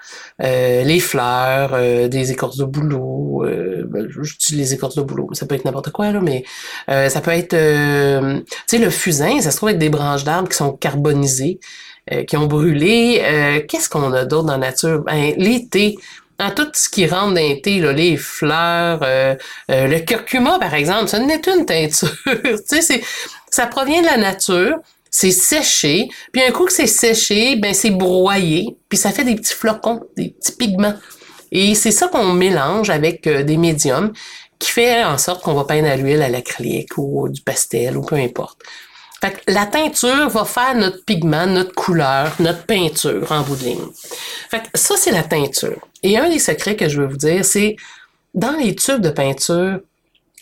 euh, 0.42 0.82
les 0.82 1.00
fleurs, 1.00 1.72
euh, 1.74 2.08
des 2.08 2.30
écorces 2.32 2.56
de 2.56 2.64
bouleau, 2.64 3.44
ben, 3.44 4.08
je 4.08 4.34
dis 4.38 4.54
les 4.54 4.72
écorces 4.72 4.94
de 4.94 5.02
bouleau, 5.02 5.28
ça 5.32 5.44
peut 5.44 5.54
être 5.54 5.66
n'importe 5.66 5.90
quoi 5.90 6.10
là, 6.10 6.20
mais 6.22 6.44
ça 6.88 7.20
peut 7.20 7.32
être, 7.32 7.50
tu 7.50 8.44
sais, 8.66 8.78
le 8.78 8.88
fusain, 8.88 9.40
ça 9.42 9.50
se 9.50 9.58
trouve 9.58 9.68
être 9.68 9.78
des 9.78 9.90
branches 9.90 10.24
d'arbres 10.24 10.48
qui 10.48 10.56
sont 10.56 10.72
carbonisées, 10.72 11.60
qui 12.26 12.36
ont 12.38 12.46
brûlé. 12.46 13.64
Qu'est-ce 13.68 13.90
qu'on 13.90 14.10
a 14.14 14.24
d'autre 14.24 14.46
dans 14.46 14.52
la 14.56 14.68
nature? 14.68 15.00
Ben 15.00 15.34
l'été, 15.36 15.96
dans 16.38 16.50
tout 16.50 16.68
ce 16.72 16.88
qui 16.88 17.06
rentre 17.06 17.34
dans 17.34 17.60
thé, 17.60 17.80
les 17.80 18.16
fleurs, 18.16 19.00
euh, 19.02 19.34
euh, 19.70 19.86
le 19.86 20.00
curcuma, 20.00 20.58
par 20.58 20.74
exemple, 20.74 21.08
ça 21.08 21.18
n'est 21.18 21.40
une 21.46 21.64
teinture. 21.64 22.12
tu 22.68 22.82
sais, 22.82 23.02
ça 23.50 23.66
provient 23.66 24.00
de 24.00 24.06
la 24.06 24.16
nature, 24.16 24.78
c'est 25.10 25.30
séché, 25.30 26.08
puis 26.32 26.42
un 26.42 26.50
coup 26.50 26.64
que 26.64 26.72
c'est 26.72 26.88
séché, 26.88 27.56
ben 27.56 27.72
c'est 27.72 27.90
broyé, 27.90 28.76
puis 28.88 28.98
ça 28.98 29.10
fait 29.10 29.24
des 29.24 29.36
petits 29.36 29.54
flocons, 29.54 30.00
des 30.16 30.30
petits 30.30 30.56
pigments. 30.56 30.94
Et 31.52 31.76
c'est 31.76 31.92
ça 31.92 32.08
qu'on 32.08 32.32
mélange 32.32 32.90
avec 32.90 33.26
euh, 33.26 33.44
des 33.44 33.56
médiums 33.56 34.12
qui 34.58 34.70
fait 34.70 35.04
en 35.04 35.18
sorte 35.18 35.42
qu'on 35.44 35.54
va 35.54 35.64
peindre 35.64 35.88
à 35.88 35.96
l'huile, 35.96 36.22
à 36.22 36.28
l'acrylique 36.28 36.98
ou 36.98 37.28
du 37.28 37.42
pastel 37.42 37.96
ou 37.96 38.02
peu 38.02 38.16
importe. 38.16 38.60
Fait 39.24 39.42
que 39.42 39.50
la 39.50 39.64
teinture 39.64 40.28
va 40.28 40.44
faire 40.44 40.74
notre 40.74 41.02
pigment, 41.06 41.46
notre 41.46 41.72
couleur, 41.72 42.34
notre 42.40 42.66
peinture 42.66 43.32
en 43.32 43.40
bout 43.40 43.56
de 43.56 43.64
ligne. 43.64 43.86
Fait 44.50 44.60
que 44.60 44.78
ça, 44.78 44.96
c'est 44.98 45.12
la 45.12 45.22
teinture. 45.22 45.80
Et 46.02 46.18
un 46.18 46.28
des 46.28 46.38
secrets 46.38 46.76
que 46.76 46.90
je 46.90 47.00
veux 47.00 47.06
vous 47.06 47.16
dire, 47.16 47.42
c'est 47.42 47.76
dans 48.34 48.52
les 48.52 48.76
tubes 48.76 49.00
de 49.00 49.08
peinture, 49.08 49.80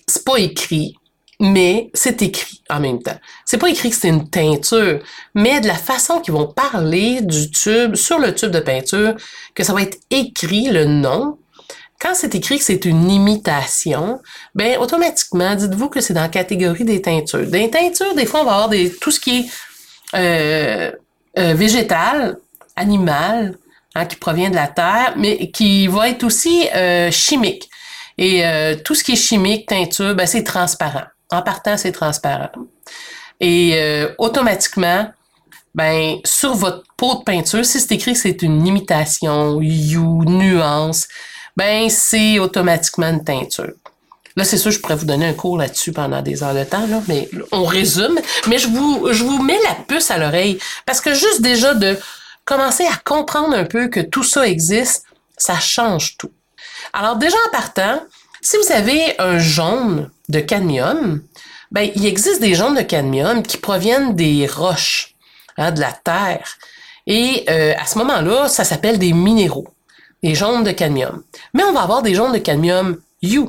c'est 0.09 0.25
pas 0.25 0.39
écrit, 0.39 0.97
mais 1.39 1.93
c'est 1.95 2.23
écrit 2.23 2.61
en 2.69 2.81
même 2.81 3.01
temps. 3.01 3.21
C'est 3.45 3.59
pas 3.59 3.71
écrit 3.71 3.91
que 3.91 3.97
c'est 3.97 4.09
une 4.09 4.29
teinture, 4.29 4.99
mais 5.37 5.61
de 5.61 5.69
la 5.69 5.77
façon 5.77 6.19
qu'ils 6.19 6.35
vont 6.35 6.49
parler 6.49 7.21
du 7.21 7.53
tube, 7.53 7.95
sur 7.95 8.19
le 8.19 8.35
tube 8.35 8.51
de 8.51 8.59
peinture, 8.59 9.15
que 9.55 9.63
ça 9.63 9.75
va 9.75 9.83
être 9.83 10.01
écrit 10.11 10.71
le 10.71 10.87
nom, 10.87 11.39
quand 12.03 12.15
c'est 12.15 12.35
écrit 12.35 12.59
que 12.59 12.65
c'est 12.65 12.85
une 12.85 13.09
imitation, 13.09 14.21
ben 14.57 14.77
automatiquement, 14.79 15.55
dites-vous 15.55 15.89
que 15.89 16.01
c'est 16.01 16.13
dans 16.13 16.23
la 16.23 16.29
catégorie 16.29 16.85
des 16.85 17.01
teintures. 17.01 17.47
Des 17.47 17.71
teintures, 17.71 18.13
des 18.17 18.27
fois, 18.27 18.41
on 18.41 18.45
va 18.45 18.65
avoir 18.65 18.71
tout 19.01 19.13
ce 19.13 19.21
qui 19.21 19.39
est 19.39 19.45
euh, 20.17 20.91
euh, 21.39 21.55
végétal, 21.55 22.39
animal, 22.75 23.57
hein, 23.95 24.07
qui 24.07 24.17
provient 24.17 24.51
de 24.51 24.57
la 24.57 24.67
terre, 24.67 25.15
mais 25.17 25.53
qui 25.53 25.87
va 25.87 26.09
être 26.09 26.25
aussi 26.25 26.69
euh, 26.75 27.13
chimique. 27.13 27.71
Et 28.19 28.43
tout 28.85 28.95
ce 28.95 29.03
qui 29.03 29.13
est 29.13 29.17
chimique, 29.17 29.67
teinture, 29.67 30.15
ben, 30.15 30.27
c'est 30.27 30.45
transparent. 30.45 31.05
En 31.31 31.41
partant, 31.41 31.77
c'est 31.77 31.93
transparent. 31.93 32.51
Et 33.41 33.75
automatiquement, 34.19 35.09
ben 35.75 36.19
sur 36.25 36.55
votre 36.55 36.85
pot 36.99 37.21
de 37.21 37.25
peinture, 37.25 37.65
si 37.65 37.81
c'est 37.81 37.93
écrit 37.93 38.13
que 38.13 38.19
c'est 38.19 38.43
une 38.43 38.67
imitation, 38.67 39.61
you, 39.63 40.25
nuance, 40.27 41.09
ben 41.57 41.89
c'est 41.89 42.39
automatiquement 42.39 43.09
une 43.09 43.25
teinture. 43.25 43.73
Là, 44.37 44.45
c'est 44.45 44.57
sûr, 44.57 44.71
je 44.71 44.81
pourrais 44.81 44.97
vous 44.97 45.05
donner 45.05 45.27
un 45.27 45.35
cours 45.35 45.59
là-dessus 45.59 45.93
pendant 45.93 46.23
des 46.23 46.43
heures 46.43 46.55
de 46.55 46.65
temps, 46.65 46.87
là, 46.87 47.03
mais 47.07 47.29
on 47.51 47.65
résume. 47.65 48.19
Mais 48.49 48.59
je 48.59 48.69
vous, 48.69 49.09
je 49.13 49.25
vous 49.25 49.43
mets 49.43 49.59
la 49.65 49.75
puce 49.87 50.11
à 50.11 50.17
l'oreille 50.17 50.59
parce 50.87 51.01
que 51.01 51.13
juste 51.13 51.43
déjà 51.43 51.75
de 51.75 51.99
commencer 52.45 52.85
à 52.85 52.97
comprendre 53.05 53.55
un 53.55 53.65
peu 53.65 53.89
que 53.89 54.01
tout 54.01 54.25
ça 54.25 54.49
existe, 54.49 55.05
ça 55.37 55.61
change 55.61 56.17
tout. 56.17 56.33
Alors 56.93 57.17
déjà 57.17 57.37
en 57.47 57.51
partant, 57.51 58.03
si 58.41 58.57
vous 58.57 58.73
avez 58.73 59.15
un 59.21 59.39
jaune 59.39 60.11
de 60.29 60.41
cadmium, 60.41 61.23
ben 61.71 61.91
il 61.95 62.07
existe 62.07 62.41
des 62.41 62.55
jaunes 62.55 62.75
de 62.75 62.83
cadmium 62.83 63.43
qui 63.43 63.59
proviennent 63.59 64.17
des 64.17 64.47
roches, 64.47 65.15
hein, 65.59 65.73
de 65.73 65.81
la 65.81 65.93
terre. 65.93 66.57
Et 67.07 67.45
euh, 67.51 67.75
à 67.79 67.87
ce 67.87 67.99
moment-là, 67.99 68.49
ça 68.49 68.65
s'appelle 68.65 68.99
des 68.99 69.13
minéraux 69.13 69.69
des 70.23 70.35
jaunes 70.35 70.65
de 70.65 70.71
cadmium. 70.71 71.23
Mais 71.55 71.65
on 71.65 71.73
va 71.73 71.83
avoir 71.83 72.03
des 72.03 72.15
jaunes 72.15 72.33
de 72.33 72.39
cadmium 72.39 72.99
U, 73.23 73.41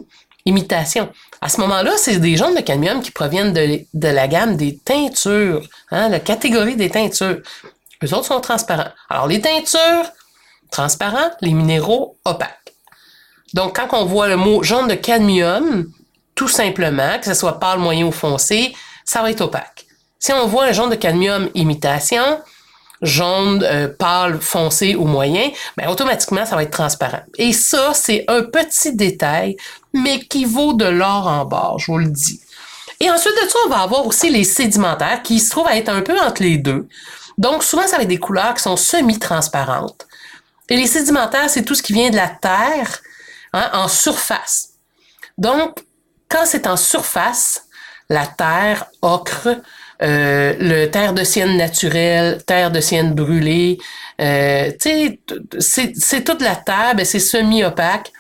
imitation. 0.46 1.10
À 1.42 1.50
ce 1.50 1.60
moment-là, 1.62 1.92
c'est 1.98 2.18
des 2.18 2.36
jaunes 2.36 2.56
de 2.56 2.62
cadmium 2.62 3.02
qui 3.02 3.12
proviennent 3.12 3.54
de, 3.54 4.08
la 4.08 4.28
gamme 4.28 4.56
des 4.56 4.78
teintures, 4.78 5.68
hein, 5.92 6.10
la 6.10 6.20
catégorie 6.20 6.76
des 6.76 6.90
teintures. 6.90 7.42
Les 8.02 8.14
autres 8.14 8.26
sont 8.26 8.42
transparents. 8.42 8.92
Alors, 9.10 9.28
les 9.28 9.42
teintures, 9.42 10.12
transparents, 10.72 11.32
les 11.42 11.54
minéraux, 11.54 12.18
opaques. 12.26 12.74
Donc, 13.54 13.76
quand 13.76 13.96
on 13.98 14.06
voit 14.06 14.28
le 14.28 14.36
mot 14.36 14.64
jaune 14.64 14.88
de 14.88 14.96
cadmium, 14.96 15.88
tout 16.36 16.48
simplement, 16.48 17.20
que 17.20 17.26
ce 17.26 17.34
soit 17.34 17.60
pâle, 17.60 17.80
moyen 17.80 18.08
ou 18.08 18.12
foncé, 18.12 18.76
ça 19.06 19.22
va 19.22 19.32
être 19.32 19.42
opaque. 19.42 19.86
Si 20.20 20.34
on 20.34 20.48
voit 20.48 20.66
un 20.66 20.72
jaune 20.72 20.90
de 20.90 20.96
cadmium 20.96 21.50
imitation, 21.54 22.42
jaune, 23.04 23.64
euh, 23.64 23.88
pâle, 23.88 24.40
foncé 24.42 24.96
ou 24.96 25.06
moyen, 25.06 25.52
ben 25.78 25.88
automatiquement, 25.90 26.46
ça 26.46 26.56
va 26.56 26.64
être 26.64 26.72
transparent. 26.72 27.22
Et 27.38 27.54
ça, 27.54 27.94
c'est 27.94 28.26
un 28.28 28.44
petit 28.44 28.96
détail, 28.96 29.58
mais 29.94 30.20
qui 30.20 30.46
vaut 30.46 30.74
de 30.74 30.86
l'or 30.86 31.28
en 31.28 31.46
barre, 31.46 31.78
je 31.80 31.92
vous 31.92 32.00
le 32.00 32.08
dis. 32.08 32.40
Et 33.00 33.12
ensuite 33.12 33.36
de 33.44 33.50
ça, 33.50 33.60
on 33.66 33.70
va 33.70 33.82
avoir 33.82 34.08
aussi 34.08 34.30
les 34.30 34.46
sédimentaires 34.46 35.22
qui 35.22 35.40
se 35.40 35.50
trouvent 35.50 35.68
à 35.68 35.76
être 35.76 35.90
un 35.90 36.02
peu 36.02 36.18
entre 36.20 36.42
les 36.42 36.58
deux. 36.58 36.88
Donc, 37.38 37.64
souvent, 37.64 37.86
ça 37.88 37.98
va 37.98 38.04
être 38.04 38.10
des 38.10 38.20
couleurs 38.20 38.54
qui 38.54 38.64
sont 38.64 38.78
semi-transparentes. 38.78 40.08
Et 40.70 40.78
les 40.78 40.88
sédimentaires, 40.88 41.50
c'est 41.50 41.64
tout 41.64 41.76
ce 41.76 41.84
qui 41.84 41.94
vient 41.94 42.10
de 42.10 42.16
la 42.16 42.30
terre 42.30 43.02
hein, 43.52 43.70
en 43.74 43.88
surface. 43.88 44.70
Donc, 45.38 45.84
quand 46.30 46.46
c'est 46.46 46.68
en 46.68 46.78
surface, 46.78 47.66
la 48.10 48.26
terre, 48.26 48.86
ocre, 49.02 49.50
euh, 50.04 50.54
le 50.60 50.86
terre 50.88 51.14
de 51.14 51.24
sienne 51.24 51.58
naturelle, 51.58 52.44
terre 52.46 52.72
de 52.72 52.80
sienne 52.80 53.14
brûlée. 53.14 53.78
Euh, 54.22 54.72
c'est 54.80 56.24
toute 56.24 56.42
la 56.42 56.56
table, 56.56 57.06
c'est 57.06 57.20
semi-opaque 57.20 58.12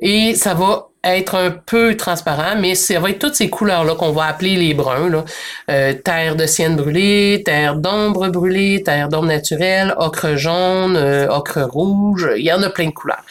et 0.00 0.34
ça 0.34 0.54
va 0.54 0.90
être 1.02 1.34
un 1.34 1.50
peu 1.50 1.96
transparent, 1.96 2.56
mais 2.58 2.74
ça 2.74 3.00
va 3.00 3.10
être 3.10 3.18
toutes 3.18 3.34
ces 3.34 3.48
couleurs-là 3.48 3.94
qu'on 3.94 4.12
va 4.12 4.26
appeler 4.26 4.56
les 4.56 4.74
bruns. 4.74 5.24
Euh, 5.70 5.94
terre 5.94 6.36
de 6.36 6.46
sienne 6.46 6.76
brûlée, 6.76 7.42
terre 7.44 7.76
d'ombre 7.76 8.28
brûlée, 8.28 8.82
terre 8.82 9.08
d'ombre 9.08 9.28
naturelle, 9.28 9.94
ocre 9.96 10.36
jaune, 10.36 10.96
euh, 10.96 11.28
ocre 11.28 11.62
rouge. 11.62 12.28
Il 12.36 12.44
y 12.44 12.52
en 12.52 12.62
a 12.62 12.70
plein 12.70 12.86
de 12.86 12.92
couleurs. 12.92 13.24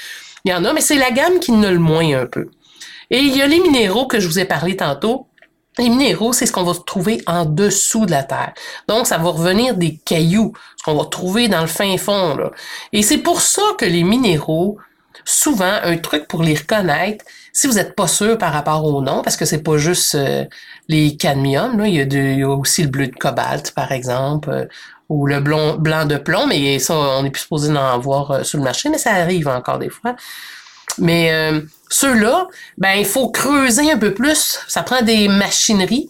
Il 0.46 0.52
y 0.52 0.54
en 0.54 0.66
a, 0.66 0.74
mais 0.74 0.82
c'est 0.82 0.96
la 0.96 1.12
gamme 1.12 1.40
qui 1.40 1.52
ne 1.52 1.70
le 1.70 1.80
moins 1.80 2.22
un 2.22 2.26
peu. 2.26 2.48
Et 3.12 3.20
il 3.20 3.36
y 3.36 3.42
a 3.42 3.48
les 3.48 3.60
minéraux 3.60 4.08
que 4.08 4.20
je 4.20 4.28
vous 4.28 4.40
ai 4.40 4.46
parlé 4.46 4.76
tantôt. 4.76 5.28
Les 5.78 5.90
minéraux, 5.90 6.34
c'est 6.34 6.46
ce 6.46 6.52
qu'on 6.52 6.64
va 6.64 6.74
trouver 6.86 7.22
en 7.26 7.46
dessous 7.46 8.06
de 8.06 8.12
la 8.12 8.24
terre. 8.24 8.54
Donc, 8.88 9.08
ça 9.08 9.18
va 9.18 9.30
revenir 9.30 9.76
des 9.76 9.98
cailloux, 10.04 10.54
ce 10.78 10.84
qu'on 10.84 10.96
va 10.96 11.06
trouver 11.06 11.48
dans 11.48 11.62
le 11.62 11.68
fin 11.68 11.98
fond. 11.98 12.38
Et 12.92 13.02
c'est 13.02 13.20
pour 13.20 13.40
ça 13.40 13.62
que 13.78 13.86
les 13.86 14.04
minéraux, 14.04 14.78
souvent, 15.24 15.78
un 15.84 15.98
truc 15.98 16.28
pour 16.28 16.44
les 16.44 16.56
reconnaître, 16.56 17.24
si 17.54 17.68
vous 17.68 17.74
n'êtes 17.74 17.96
pas 17.96 18.08
sûr 18.08 18.38
par 18.38 18.52
rapport 18.52 18.84
au 18.86 19.02
nom, 19.02 19.22
parce 19.22 19.38
que 19.38 19.46
c'est 19.46 19.64
pas 19.64 19.78
juste 19.78 20.16
euh, 20.16 20.46
les 20.88 21.18
cadmiums, 21.18 21.78
là, 21.78 21.88
il, 21.88 21.96
y 21.96 22.02
a 22.02 22.04
il, 22.04 22.40
y 22.40 22.44
a 22.44 22.50
aussi 22.50 22.84
le 22.84 22.90
bleu 22.90 23.08
de 23.08 23.16
cobalt, 23.16 23.72
par 23.72 23.92
exemple, 23.92 24.50
euh, 24.50 24.66
ou 25.10 25.26
le 25.26 25.40
blanc, 25.40 25.76
de 25.78 26.18
plomb, 26.18 26.46
mais 26.48 26.78
ça, 26.80 26.96
on 26.96 27.26
est 27.26 27.32
plus 27.32 27.42
supposé 27.42 27.74
d'en 27.74 27.94
avoir 27.94 28.32
euh, 28.32 28.44
sur 28.44 28.60
le 28.60 28.64
marché, 28.64 28.90
mais 28.90 28.98
ça 28.98 29.12
arrive 29.12 29.48
encore 29.48 29.80
des 29.80 29.90
fois. 29.90 30.16
Mais 31.00 31.32
euh, 31.32 31.62
ceux-là, 31.90 32.48
ben 32.78 32.94
il 32.94 33.06
faut 33.06 33.30
creuser 33.30 33.92
un 33.92 33.98
peu 33.98 34.14
plus. 34.14 34.60
Ça 34.68 34.84
prend 34.84 35.02
des 35.02 35.28
machineries. 35.28 36.10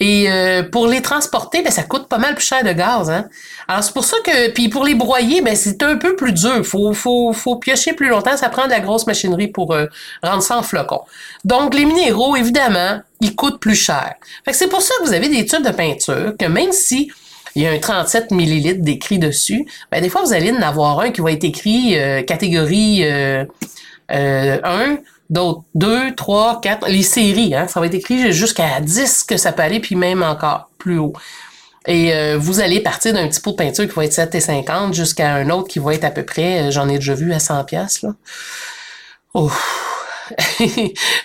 Et 0.00 0.28
euh, 0.28 0.64
pour 0.64 0.88
les 0.88 1.00
transporter, 1.00 1.62
ben, 1.62 1.70
ça 1.70 1.84
coûte 1.84 2.08
pas 2.08 2.18
mal 2.18 2.34
plus 2.34 2.44
cher 2.44 2.64
de 2.64 2.72
gaz. 2.72 3.08
Hein? 3.08 3.28
Alors 3.68 3.84
c'est 3.84 3.92
pour 3.92 4.04
ça 4.04 4.16
que, 4.24 4.50
puis 4.50 4.68
pour 4.68 4.84
les 4.84 4.96
broyer, 4.96 5.42
ben, 5.42 5.54
c'est 5.54 5.80
un 5.84 5.96
peu 5.96 6.16
plus 6.16 6.32
dur. 6.32 6.66
Faut, 6.66 6.92
faut, 6.92 7.32
faut 7.32 7.54
piocher 7.54 7.92
plus 7.92 8.08
longtemps. 8.08 8.36
Ça 8.36 8.48
prend 8.48 8.64
de 8.64 8.70
la 8.70 8.80
grosse 8.80 9.06
machinerie 9.06 9.46
pour 9.46 9.72
euh, 9.72 9.86
rendre 10.20 10.42
ça 10.42 10.58
en 10.58 10.64
flocon. 10.64 11.02
Donc 11.44 11.72
les 11.72 11.84
minéraux, 11.84 12.34
évidemment, 12.34 13.00
ils 13.20 13.36
coûtent 13.36 13.60
plus 13.60 13.76
cher. 13.76 14.14
Fait 14.44 14.52
c'est 14.52 14.66
pour 14.66 14.82
ça 14.82 14.92
que 14.98 15.04
vous 15.04 15.12
avez 15.12 15.28
des 15.28 15.46
tubes 15.46 15.64
de 15.64 15.70
peinture 15.70 16.34
que 16.36 16.46
même 16.46 16.72
si 16.72 17.12
il 17.54 17.62
y 17.62 17.66
a 17.68 17.70
un 17.70 17.78
37 17.78 18.32
millilitres 18.32 18.82
d'écrit 18.82 19.20
dessus, 19.20 19.66
ben, 19.92 20.00
des 20.00 20.08
fois 20.08 20.22
vous 20.22 20.32
allez 20.32 20.50
en 20.50 20.62
avoir 20.62 20.98
un 20.98 21.12
qui 21.12 21.20
va 21.20 21.30
être 21.30 21.44
écrit 21.44 21.96
catégorie 22.26 23.04
euh, 24.12 24.58
un, 24.64 24.98
d'autres 25.30 25.62
deux, 25.74 26.14
trois, 26.14 26.60
quatre, 26.60 26.88
les 26.88 27.02
séries, 27.02 27.54
hein, 27.54 27.66
ça 27.68 27.80
va 27.80 27.86
être 27.86 27.94
écrit 27.94 28.32
jusqu'à 28.32 28.80
10 28.80 29.24
que 29.24 29.36
ça 29.36 29.52
peut 29.52 29.62
aller, 29.62 29.80
puis 29.80 29.96
même 29.96 30.22
encore 30.22 30.70
plus 30.78 30.98
haut. 30.98 31.14
Et 31.86 32.14
euh, 32.14 32.38
vous 32.38 32.60
allez 32.60 32.80
partir 32.80 33.12
d'un 33.12 33.26
petit 33.28 33.40
pot 33.40 33.52
de 33.52 33.56
peinture 33.56 33.88
qui 33.88 33.94
va 33.94 34.04
être 34.04 34.12
7,50 34.12 34.92
jusqu'à 34.92 35.34
un 35.34 35.50
autre 35.50 35.68
qui 35.68 35.78
va 35.78 35.94
être 35.94 36.04
à 36.04 36.10
peu 36.10 36.24
près, 36.24 36.62
euh, 36.68 36.70
j'en 36.70 36.88
ai 36.88 36.94
déjà 36.94 37.14
vu 37.14 37.32
à 37.32 37.40
100 37.40 37.64
pièces 37.64 38.02
là. 38.02 38.14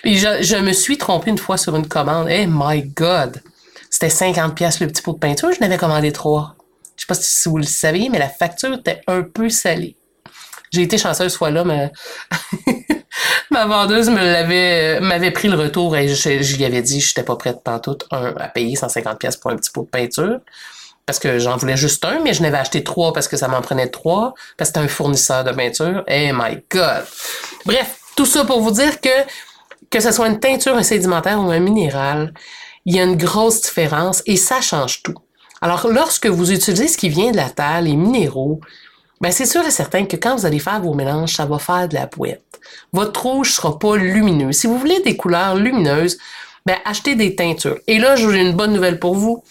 Puis 0.02 0.18
je, 0.18 0.56
me 0.56 0.72
suis 0.72 0.98
trompé 0.98 1.30
une 1.30 1.38
fois 1.38 1.56
sur 1.56 1.76
une 1.76 1.86
commande. 1.86 2.26
Eh 2.30 2.46
my 2.48 2.82
God! 2.82 3.42
c'était 3.90 4.10
50 4.10 4.54
pièces 4.54 4.80
le 4.80 4.86
petit 4.86 5.02
pot 5.02 5.12
de 5.12 5.18
peinture, 5.18 5.52
je 5.52 5.60
n'avais 5.60 5.78
commandé 5.78 6.12
trois. 6.12 6.56
Je 6.96 7.02
sais 7.02 7.06
pas 7.06 7.14
si 7.14 7.48
vous 7.48 7.58
le 7.58 7.64
savez, 7.64 8.08
mais 8.10 8.18
la 8.18 8.28
facture 8.28 8.74
était 8.74 9.00
un 9.06 9.22
peu 9.22 9.48
salée. 9.48 9.96
J'ai 10.72 10.82
été 10.82 10.98
chanceuse 10.98 11.32
ce 11.32 11.38
fois-là, 11.38 11.64
mais 11.64 11.92
ma 13.50 13.66
vendeuse 13.66 14.10
me 14.10 14.22
l'avait 14.22 15.00
m'avait 15.00 15.30
pris 15.30 15.48
le 15.48 15.56
retour 15.56 15.96
et 15.96 16.08
je, 16.08 16.56
lui 16.56 16.64
avais 16.64 16.82
dit 16.82 16.98
que 16.98 17.04
j'étais 17.04 17.22
pas 17.22 17.36
prête 17.36 17.62
pantoute 17.62 18.06
un, 18.10 18.34
à 18.36 18.48
payer 18.48 18.76
150 18.76 19.18
pièces 19.18 19.36
pour 19.36 19.50
un 19.50 19.56
petit 19.56 19.70
pot 19.70 19.82
de 19.82 19.88
peinture 19.88 20.40
parce 21.08 21.18
que 21.18 21.38
j'en 21.38 21.56
voulais 21.56 21.78
juste 21.78 22.04
un, 22.04 22.20
mais 22.20 22.34
je 22.34 22.42
n'avais 22.42 22.58
acheté 22.58 22.84
trois 22.84 23.14
parce 23.14 23.28
que 23.28 23.38
ça 23.38 23.48
m'en 23.48 23.62
prenait 23.62 23.88
trois, 23.88 24.34
parce 24.58 24.70
que 24.70 24.76
c'était 24.76 24.84
un 24.84 24.88
fournisseur 24.88 25.42
de 25.42 25.52
peinture. 25.52 26.04
Eh 26.06 26.32
my 26.32 26.62
God! 26.70 27.04
Bref, 27.64 27.98
tout 28.14 28.26
ça 28.26 28.44
pour 28.44 28.60
vous 28.60 28.72
dire 28.72 29.00
que 29.00 29.08
que 29.88 30.00
ce 30.00 30.12
soit 30.12 30.28
une 30.28 30.38
teinture, 30.38 30.76
un 30.76 30.82
sédimentaire 30.82 31.40
ou 31.40 31.50
un 31.50 31.60
minéral, 31.60 32.34
il 32.84 32.94
y 32.94 33.00
a 33.00 33.04
une 33.04 33.16
grosse 33.16 33.62
différence 33.62 34.22
et 34.26 34.36
ça 34.36 34.60
change 34.60 35.02
tout. 35.02 35.14
Alors, 35.60 35.88
lorsque 35.88 36.26
vous 36.26 36.52
utilisez 36.52 36.88
ce 36.88 36.98
qui 36.98 37.08
vient 37.08 37.30
de 37.30 37.36
la 37.36 37.48
terre, 37.50 37.80
les 37.80 37.96
minéraux, 37.96 38.60
ben 39.20 39.32
c'est 39.32 39.46
sûr 39.46 39.64
et 39.64 39.70
certain 39.70 40.04
que 40.06 40.16
quand 40.16 40.36
vous 40.36 40.46
allez 40.46 40.58
faire 40.58 40.80
vos 40.80 40.94
mélanges, 40.94 41.34
ça 41.34 41.46
va 41.46 41.58
faire 41.58 41.88
de 41.88 41.94
la 41.94 42.06
boîte. 42.06 42.42
Votre 42.92 43.26
rouge 43.26 43.52
sera 43.52 43.78
pas 43.78 43.96
lumineux. 43.96 44.52
Si 44.52 44.66
vous 44.66 44.78
voulez 44.78 45.00
des 45.00 45.16
couleurs 45.16 45.56
lumineuses, 45.56 46.18
ben 46.66 46.76
achetez 46.84 47.14
des 47.14 47.34
teintures. 47.34 47.78
Et 47.86 47.98
là, 47.98 48.16
j'ai 48.16 48.40
une 48.40 48.54
bonne 48.54 48.72
nouvelle 48.72 48.98
pour 48.98 49.14
vous 49.14 49.42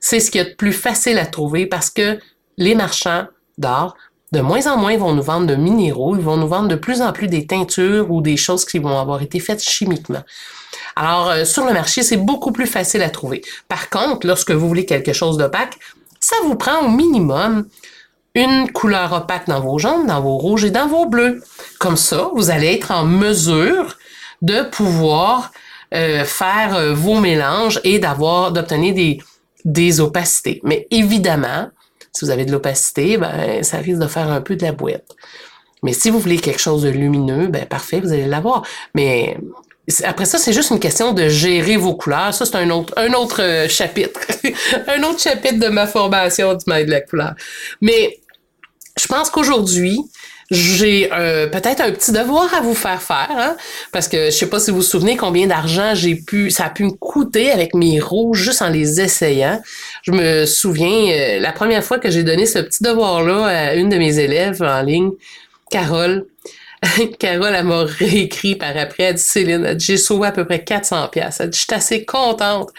c'est 0.00 0.20
ce 0.20 0.30
qui 0.30 0.38
est 0.38 0.44
de 0.44 0.54
plus 0.54 0.72
facile 0.72 1.18
à 1.18 1.26
trouver 1.26 1.66
parce 1.66 1.90
que 1.90 2.18
les 2.58 2.76
marchands 2.76 3.24
d'art, 3.58 3.96
de 4.30 4.40
moins 4.40 4.66
en 4.66 4.76
moins, 4.76 4.96
vont 4.96 5.12
nous 5.12 5.22
vendre 5.22 5.46
de 5.48 5.56
minéraux, 5.56 6.14
ils 6.14 6.22
vont 6.22 6.36
nous 6.36 6.46
vendre 6.46 6.68
de 6.68 6.76
plus 6.76 7.02
en 7.02 7.12
plus 7.12 7.26
des 7.26 7.46
teintures 7.46 8.10
ou 8.10 8.22
des 8.22 8.36
choses 8.36 8.64
qui 8.64 8.78
vont 8.78 8.98
avoir 8.98 9.20
été 9.22 9.40
faites 9.40 9.62
chimiquement. 9.62 10.22
Alors, 10.94 11.30
euh, 11.30 11.44
sur 11.44 11.64
le 11.66 11.72
marché, 11.72 12.04
c'est 12.04 12.16
beaucoup 12.16 12.52
plus 12.52 12.66
facile 12.66 13.02
à 13.02 13.10
trouver. 13.10 13.42
Par 13.66 13.90
contre, 13.90 14.26
lorsque 14.26 14.52
vous 14.52 14.68
voulez 14.68 14.86
quelque 14.86 15.12
chose 15.12 15.38
d'opaque, 15.38 15.76
ça 16.20 16.36
vous 16.44 16.54
prend 16.54 16.86
au 16.86 16.88
minimum 16.88 17.66
une 18.36 18.70
couleur 18.70 19.12
opaque 19.14 19.48
dans 19.48 19.60
vos 19.60 19.78
jaunes, 19.78 20.06
dans 20.06 20.20
vos 20.20 20.36
rouges 20.36 20.64
et 20.64 20.70
dans 20.70 20.86
vos 20.86 21.06
bleus. 21.06 21.42
Comme 21.80 21.96
ça, 21.96 22.28
vous 22.34 22.50
allez 22.50 22.74
être 22.74 22.90
en 22.92 23.04
mesure 23.04 23.96
de 24.42 24.62
pouvoir 24.62 25.52
euh, 25.94 26.24
faire 26.24 26.76
euh, 26.76 26.92
vos 26.92 27.18
mélanges 27.18 27.80
et 27.82 27.98
d'obtenir 27.98 29.18
des, 29.64 30.00
opacités. 30.00 30.60
Mais 30.64 30.86
évidemment, 30.90 31.70
si 32.12 32.24
vous 32.24 32.30
avez 32.30 32.44
de 32.44 32.52
l'opacité, 32.52 33.16
ben, 33.16 33.62
ça 33.62 33.78
risque 33.78 34.00
de 34.00 34.06
faire 34.06 34.30
un 34.30 34.42
peu 34.42 34.54
de 34.54 34.62
la 34.62 34.72
boîte. 34.72 35.16
Mais 35.82 35.94
si 35.94 36.10
vous 36.10 36.18
voulez 36.18 36.38
quelque 36.38 36.60
chose 36.60 36.82
de 36.82 36.90
lumineux, 36.90 37.46
ben, 37.46 37.64
parfait, 37.64 38.00
vous 38.00 38.12
allez 38.12 38.26
l'avoir. 38.26 38.62
Mais 38.94 39.38
après 40.04 40.26
ça, 40.26 40.36
c'est 40.36 40.52
juste 40.52 40.70
une 40.70 40.80
question 40.80 41.14
de 41.14 41.28
gérer 41.28 41.78
vos 41.78 41.94
couleurs. 41.94 42.34
Ça, 42.34 42.44
c'est 42.44 42.56
un 42.56 42.68
autre, 42.68 42.92
un 42.98 43.12
autre 43.14 43.42
euh, 43.42 43.68
chapitre. 43.68 44.20
un 44.88 45.02
autre 45.04 45.20
chapitre 45.20 45.58
de 45.58 45.68
ma 45.68 45.86
formation 45.86 46.54
du 46.54 46.64
maître 46.66 46.86
de 46.86 46.90
la 46.90 47.00
couleur. 47.00 47.34
Mais 47.80 48.18
je 48.98 49.06
pense 49.06 49.30
qu'aujourd'hui, 49.30 50.00
j'ai 50.50 51.12
euh, 51.12 51.48
peut-être 51.48 51.80
un 51.80 51.90
petit 51.90 52.12
devoir 52.12 52.54
à 52.54 52.60
vous 52.60 52.74
faire 52.74 53.02
faire, 53.02 53.28
hein, 53.30 53.56
parce 53.92 54.06
que 54.06 54.26
je 54.26 54.30
sais 54.30 54.48
pas 54.48 54.60
si 54.60 54.70
vous 54.70 54.78
vous 54.78 54.82
souvenez 54.82 55.16
combien 55.16 55.46
d'argent 55.46 55.94
j'ai 55.94 56.14
pu, 56.14 56.50
ça 56.50 56.66
a 56.66 56.70
pu 56.70 56.84
me 56.84 56.92
coûter 56.92 57.50
avec 57.50 57.74
mes 57.74 58.00
rouges 58.00 58.42
juste 58.42 58.62
en 58.62 58.68
les 58.68 59.00
essayant. 59.00 59.60
Je 60.02 60.12
me 60.12 60.46
souviens 60.46 61.10
euh, 61.10 61.40
la 61.40 61.52
première 61.52 61.82
fois 61.82 61.98
que 61.98 62.10
j'ai 62.10 62.22
donné 62.22 62.46
ce 62.46 62.60
petit 62.60 62.82
devoir-là 62.82 63.46
à 63.46 63.74
une 63.74 63.88
de 63.88 63.96
mes 63.96 64.18
élèves 64.18 64.62
en 64.62 64.82
ligne, 64.82 65.10
Carole. 65.70 66.26
Carole, 67.18 67.54
elle 67.54 67.64
m'a 67.64 67.84
réécrit 67.84 68.54
par 68.54 68.76
après. 68.76 69.04
Elle 69.04 69.14
dit, 69.16 69.22
Céline, 69.22 69.74
j'ai 69.78 69.96
sauvé 69.96 70.28
à 70.28 70.32
peu 70.32 70.44
près 70.44 70.62
400 70.62 71.08
pièces. 71.08 71.40
Elle 71.40 71.50
dit, 71.50 71.58
je 71.58 71.64
suis 71.64 71.74
assez 71.74 72.04
contente. 72.04 72.70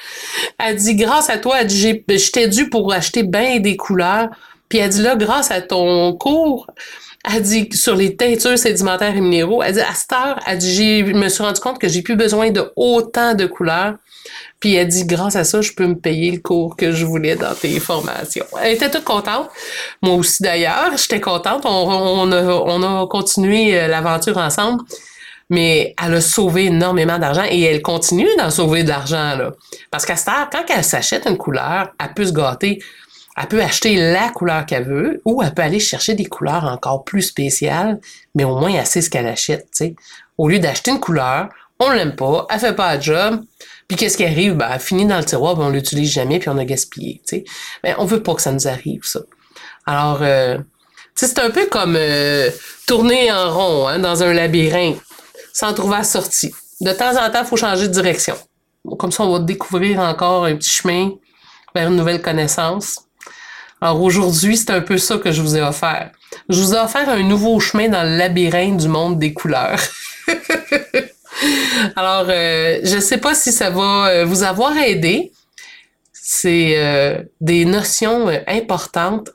Elle 0.58 0.76
dit, 0.78 0.96
grâce 0.96 1.30
à 1.30 1.38
toi, 1.38 1.58
elle 1.62 1.68
dit, 1.68 2.04
j'étais 2.08 2.48
dû 2.48 2.70
pour 2.70 2.94
acheter 2.94 3.24
bien 3.24 3.60
des 3.60 3.76
couleurs. 3.76 4.30
Puis 4.70 4.80
elle 4.80 4.90
dit, 4.90 5.02
là, 5.02 5.16
grâce 5.16 5.52
à 5.52 5.62
ton 5.62 6.14
cours, 6.14 6.68
elle 7.30 7.42
dit 7.42 7.70
sur 7.74 7.96
les 7.96 8.16
teintures 8.16 8.58
sédimentaires 8.58 9.16
et 9.16 9.22
minéraux, 9.22 9.62
elle 9.64 9.74
dit 9.74 9.82
à 9.82 9.94
cette 9.94 10.12
heure, 10.14 10.40
elle 10.46 10.58
dit, 10.58 11.00
je 11.00 11.14
me 11.14 11.30
suis 11.30 11.44
rendu 11.44 11.60
compte 11.60 11.80
que 11.80 11.88
j'ai 11.88 12.02
plus 12.02 12.16
besoin 12.16 12.52
de 12.52 12.72
autant 12.76 13.34
de 13.34 13.46
couleurs. 13.46 13.96
Puis 14.60 14.76
elle 14.76 14.88
dit, 14.88 15.06
grâce 15.06 15.36
à 15.36 15.44
ça, 15.44 15.62
je 15.62 15.72
peux 15.72 15.86
me 15.86 15.96
payer 15.96 16.32
le 16.32 16.40
cours 16.40 16.76
que 16.76 16.92
je 16.92 17.06
voulais 17.06 17.36
dans 17.36 17.54
tes 17.54 17.80
formations. 17.80 18.46
Elle 18.62 18.76
était 18.76 18.90
toute 18.90 19.04
contente. 19.04 19.50
Moi 20.02 20.16
aussi 20.16 20.42
d'ailleurs, 20.42 20.98
j'étais 20.98 21.22
contente. 21.22 21.64
On, 21.66 22.32
a, 22.32 22.44
on 22.44 22.84
a 22.84 23.08
continué 23.08 23.80
euh, 23.80 23.88
l'aventure 23.88 24.38
ensemble. 24.38 24.84
Mais 25.50 25.96
elle 26.04 26.16
a 26.16 26.22
sauvé 26.22 26.66
énormément 26.66 27.18
d'argent 27.20 27.46
et 27.50 27.62
elle 27.62 27.82
continue 27.82 28.28
d'en 28.38 28.50
sauver 28.50 28.84
de 28.84 28.90
l'argent. 28.90 29.38
Là. 29.38 29.52
Parce 29.92 30.06
qu'à 30.06 30.18
cette 30.18 30.28
heure, 30.28 30.50
quand 30.52 30.64
elle 30.68 30.84
s'achète 30.84 31.26
une 31.26 31.38
couleur, 31.38 31.92
elle 32.00 32.14
peut 32.14 32.26
se 32.26 32.34
gâter 32.34 32.80
elle 33.38 33.48
peut 33.48 33.62
acheter 33.62 33.96
la 33.96 34.30
couleur 34.30 34.66
qu'elle 34.66 34.86
veut 34.86 35.22
ou 35.26 35.44
elle 35.44 35.54
peut 35.54 35.62
aller 35.62 35.80
chercher 35.80 36.16
des 36.16 36.26
couleurs 36.26 36.66
encore 36.66 37.04
plus 37.04 37.22
spéciales, 37.22 38.00
mais 38.34 38.44
au 38.44 38.58
moins 38.58 38.72
elle 38.74 38.86
sait 38.86 39.02
ce 39.02 39.10
qu'elle 39.10 39.28
achète. 39.28 39.68
sais. 39.72 39.96
Au 40.38 40.50
lieu 40.50 40.60
d'acheter 40.60 40.92
une 40.92 41.00
couleur, 41.00 41.50
on 41.80 41.92
l'aime 41.92 42.16
pas, 42.16 42.48
elle 42.50 42.60
fait 42.60 42.76
pas 42.76 42.96
le 42.96 43.02
job, 43.02 43.44
puis 43.88 43.96
qu'est-ce 43.96 44.18
qui 44.18 44.26
arrive? 44.26 44.56
Ben, 44.56 44.70
elle 44.74 44.80
finit 44.80 45.06
dans 45.06 45.18
le 45.18 45.24
tiroir, 45.24 45.56
ben, 45.56 45.66
on 45.66 45.70
l'utilise 45.70 46.12
jamais, 46.12 46.40
puis 46.40 46.50
on 46.50 46.58
a 46.58 46.66
gaspillé. 46.66 47.22
sais. 47.26 47.44
Ben, 47.84 47.96
on 48.00 48.06
veut 48.06 48.24
pas 48.24 48.34
que 48.34 48.42
ça 48.42 48.52
nous 48.52 48.68
arrive, 48.68 49.02
ça. 49.04 49.20
Alors, 49.86 50.20
euh, 50.22 50.58
c'est 51.16 51.40
un 51.40 51.52
peu 51.52 51.68
comme 51.68 51.96
euh, 51.96 52.50
tourner 52.88 53.32
en 53.32 53.54
rond 53.54 53.88
hein, 53.88 54.00
dans 54.00 54.24
un 54.24 54.34
labyrinthe 54.34 55.00
sans 55.54 55.74
trouver 55.74 55.98
la 55.98 56.04
sortie. 56.04 56.54
De 56.82 56.92
temps 56.92 57.12
en 57.12 57.32
temps, 57.32 57.42
il 57.42 57.48
faut 57.48 57.58
changer 57.58 57.88
de 57.88 57.94
direction. 57.94 58.36
Comme 59.00 59.12
ça, 59.12 59.24
on 59.24 59.32
va 59.32 59.40
découvrir 59.40 60.00
encore 60.00 60.46
un 60.46 60.56
petit 60.56 60.70
chemin 60.70 61.12
vers 61.74 61.88
une 61.88 61.96
nouvelle 61.96 62.22
connaissance. 62.22 63.07
Alors 63.80 64.02
aujourd'hui, 64.02 64.58
c'est 64.58 64.72
un 64.72 64.82
peu 64.82 64.98
ça 64.98 65.18
que 65.18 65.32
je 65.32 65.42
vous 65.42 65.56
ai 65.56 65.62
offert. 65.62 66.12
Je 66.50 66.60
vous 66.60 66.74
ai 66.74 66.80
offert 66.80 67.08
un 67.10 67.22
nouveau 67.22 67.60
chemin 67.60 67.90
dans 67.90 68.04
le 68.04 68.18
labyrinthe 68.18 68.78
du 68.78 68.88
monde 68.88 69.20
des 69.20 69.34
couleurs. 69.34 69.80
Alors, 71.96 72.26
euh, 72.30 72.80
je 72.84 72.96
ne 72.96 73.02
sais 73.02 73.20
pas 73.20 73.36
si 73.36 73.52
ça 73.52 73.70
va 73.70 74.08
euh, 74.08 74.26
vous 74.26 74.42
avoir 74.44 74.76
aidé. 74.78 75.32
C'est 76.12 76.74
euh, 76.78 77.22
des 77.40 77.66
notions 77.66 78.28
importantes. 78.48 79.30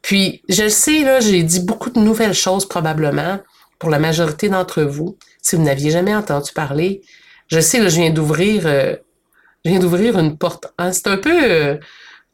Puis, 0.00 0.42
je 0.48 0.68
sais, 0.68 1.02
là, 1.02 1.18
j'ai 1.18 1.42
dit 1.42 1.60
beaucoup 1.60 1.90
de 1.90 1.98
nouvelles 1.98 2.34
choses 2.34 2.66
probablement 2.68 3.40
pour 3.80 3.90
la 3.90 3.98
majorité 3.98 4.48
d'entre 4.48 4.82
vous. 4.82 5.18
Si 5.42 5.56
vous 5.56 5.62
n'aviez 5.62 5.90
jamais 5.90 6.14
entendu 6.14 6.52
parler, 6.52 7.02
je 7.48 7.58
sais, 7.58 7.80
là, 7.80 7.88
je 7.88 7.96
viens 7.96 8.10
d'ouvrir, 8.10 8.62
je 8.62 9.70
viens 9.70 9.80
d'ouvrir 9.80 10.18
une 10.18 10.38
porte. 10.38 10.72
Hein. 10.78 10.92
C'est 10.92 11.08
un 11.08 11.16
peu 11.16 11.78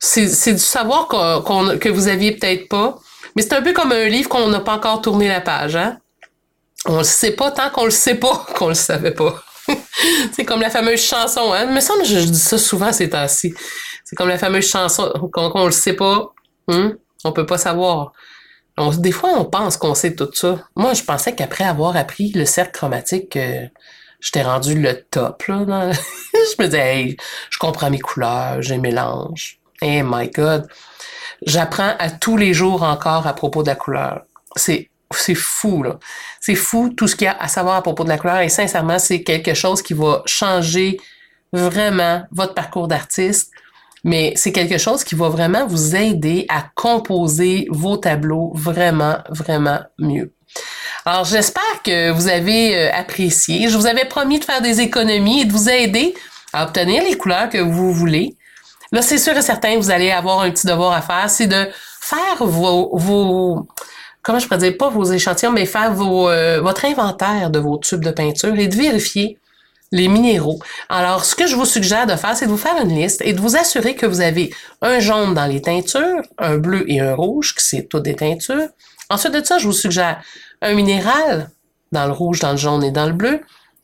c'est 0.05 0.53
du 0.53 0.59
savoir 0.59 1.09
que 1.09 1.89
vous 1.89 2.09
aviez 2.09 2.33
peut-être 2.33 2.69
pas. 2.69 2.99
Mais 3.37 3.43
c'est 3.43 3.55
un 3.55 3.63
peu 3.63 3.73
comme 3.73 3.93
un 3.93 4.07
livre 4.07 4.29
qu'on 4.29 4.49
n'a 4.49 4.61
pas 4.61 4.75
encore 4.75 5.03
tourné 5.03 5.29
la 5.29 5.41
page, 5.41 5.77
hein? 5.77 5.99
On 6.87 6.99
le 6.99 7.05
sait 7.05 7.33
pas 7.33 7.51
tant 7.51 7.71
qu'on 7.71 7.87
le 7.87 7.91
sait 7.91 8.17
pas 8.17 8.47
qu'on 8.55 8.69
le 8.69 8.75
savait 8.75 9.13
pas. 9.15 9.43
c'est 10.33 10.45
comme 10.45 10.61
la 10.61 10.71
fameuse 10.71 11.01
chanson, 11.01 11.53
hein? 11.53 11.65
Il 11.69 11.75
me 11.75 11.81
semble 11.81 12.03
que 12.03 12.09
je 12.09 12.19
dis 12.19 12.39
ça 12.39 12.59
souvent 12.59 12.93
ces 12.93 13.11
temps-ci. 13.11 13.55
C'est 14.05 14.17
comme 14.17 14.29
la 14.29 14.39
fameuse 14.39 14.69
chanson 14.69 15.11
qu'on 15.33 15.65
le 15.65 15.73
sait 15.73 15.95
pas. 15.95 16.33
Hein? 16.69 16.93
On 17.25 17.33
peut 17.33 17.47
pas 17.47 17.59
savoir. 17.59 18.13
des 18.99 19.13
fois, 19.13 19.31
on 19.31 19.47
pense 19.47 19.79
qu'on 19.79 19.95
sait 19.95 20.15
tout 20.15 20.31
ça. 20.35 20.59
Moi, 20.77 20.93
je 20.93 21.03
pensais 21.03 21.35
qu'après 21.35 21.65
avoir 21.65 21.97
appris 21.97 22.31
le 22.33 22.45
cercle 22.45 22.73
chromatique, 22.73 23.39
j'étais 24.21 24.43
rendu 24.43 24.79
le 24.79 25.03
top. 25.11 25.45
Là, 25.49 25.91
je 26.33 26.63
me 26.63 26.67
disais, 26.67 27.17
je 27.49 27.59
comprends 27.59 27.91
mes 27.91 27.99
couleurs, 27.99 28.61
j'ai 28.61 28.77
mélange. 28.77 29.59
Eh 29.83 30.03
my 30.03 30.31
God. 30.31 30.69
J'apprends 31.47 31.95
à 31.99 32.11
tous 32.11 32.37
les 32.37 32.55
jours 32.55 32.83
encore 32.83 33.27
à 33.27 33.35
propos 33.35 33.63
de 33.63 33.69
la 33.69 33.75
couleur. 33.75 34.23
C'est 34.57 34.91
c'est 35.17 35.35
fou, 35.35 35.83
là. 35.83 35.99
C'est 36.41 36.55
fou 36.55 36.91
tout 36.91 37.07
ce 37.07 37.17
qu'il 37.17 37.27
y 37.27 37.29
a 37.29 37.37
à 37.39 37.49
savoir 37.49 37.77
à 37.77 37.83
propos 37.83 38.05
de 38.05 38.09
la 38.09 38.19
couleur 38.19 38.41
et 38.41 38.49
sincèrement, 38.49 38.99
c'est 38.99 39.23
quelque 39.23 39.55
chose 39.55 39.83
qui 39.83 39.95
va 39.95 40.23
changer 40.27 40.99
vraiment 41.53 42.23
votre 42.33 42.55
parcours 42.55 42.89
d'artiste, 42.89 43.53
mais 44.03 44.33
c'est 44.37 44.53
quelque 44.53 44.79
chose 44.79 45.05
qui 45.05 45.15
va 45.15 45.29
vraiment 45.29 45.67
vous 45.67 45.95
aider 45.95 46.47
à 46.49 46.65
composer 46.75 47.67
vos 47.71 47.97
tableaux 47.97 48.53
vraiment, 48.55 49.19
vraiment 49.31 49.79
mieux. 49.99 50.35
Alors, 51.07 51.25
j'espère 51.25 51.83
que 51.85 52.11
vous 52.11 52.29
avez 52.29 52.77
euh, 52.77 52.91
apprécié. 52.93 53.69
Je 53.69 53.77
vous 53.77 53.87
avais 53.87 54.07
promis 54.07 54.39
de 54.39 54.45
faire 54.45 54.63
des 54.63 54.81
économies 54.81 55.43
et 55.43 55.45
de 55.45 55.53
vous 55.53 55.69
aider 55.69 56.15
à 56.53 56.65
obtenir 56.65 57.03
les 57.03 57.17
couleurs 57.17 57.51
que 57.51 57.59
vous 57.59 57.93
voulez. 57.93 58.37
Là, 58.95 59.03
c'est 59.03 59.19
sûr 59.19 59.37
et 59.37 59.43
certain, 59.43 59.77
vous 59.77 59.91
allez 59.91 60.13
avoir 60.13 60.43
un 60.43 60.51
petit 60.53 60.69
devoir 60.69 60.93
à 60.93 61.03
faire, 61.03 61.29
c'est 61.29 61.49
de 61.49 61.67
faire 62.01 62.37
vos, 62.39 62.97
vos 62.97 63.67
comment 64.23 64.39
je 64.39 64.47
pourrais 64.47 64.59
dire, 64.59 64.77
pas 64.79 64.89
vos 64.89 65.05
échantillons, 65.05 65.51
mais 65.51 65.67
faire 65.67 66.01
euh, 66.01 66.61
votre 66.61 66.85
inventaire 66.85 67.51
de 67.51 67.59
vos 67.59 67.77
tubes 67.77 68.05
de 68.05 68.13
peinture 68.13 68.57
et 68.57 68.69
de 68.69 68.77
vérifier 68.77 69.37
les 69.91 70.07
minéraux. 70.07 70.61
Alors, 70.89 71.25
ce 71.25 71.35
que 71.35 71.49
je 71.49 71.57
vous 71.57 71.65
suggère 71.65 72.07
de 72.07 72.15
faire, 72.15 72.37
c'est 72.37 72.47
de 72.47 72.53
vous 72.53 72.57
faire 72.57 72.81
une 72.81 72.95
liste 72.95 73.21
et 73.25 73.33
de 73.33 73.41
vous 73.41 73.57
assurer 73.57 73.97
que 73.97 74.07
vous 74.07 74.21
avez 74.21 74.55
un 74.81 75.01
jaune 75.01 75.35
dans 75.35 75.47
les 75.47 75.61
teintures, 75.61 76.23
un 76.39 76.59
bleu 76.59 76.85
et 76.89 77.01
un 77.01 77.17
rouge, 77.17 77.57
qui 77.57 77.65
c'est 77.65 77.89
toutes 77.89 78.05
des 78.05 78.15
teintures. 78.15 78.69
Ensuite 79.11 79.35
de 79.35 79.45
ça, 79.45 79.59
je 79.59 79.67
vous 79.67 79.73
suggère 79.73 80.23
un 80.63 80.75
minéral 80.75 81.51
dans 81.91 82.07
le 82.07 82.13
rouge, 82.13 82.39
dans 82.39 82.53
le 82.53 82.59
jaune 82.59 82.85
et 82.85 82.93
dans 82.93 83.07
le 83.07 83.13
bleu, 83.13 83.41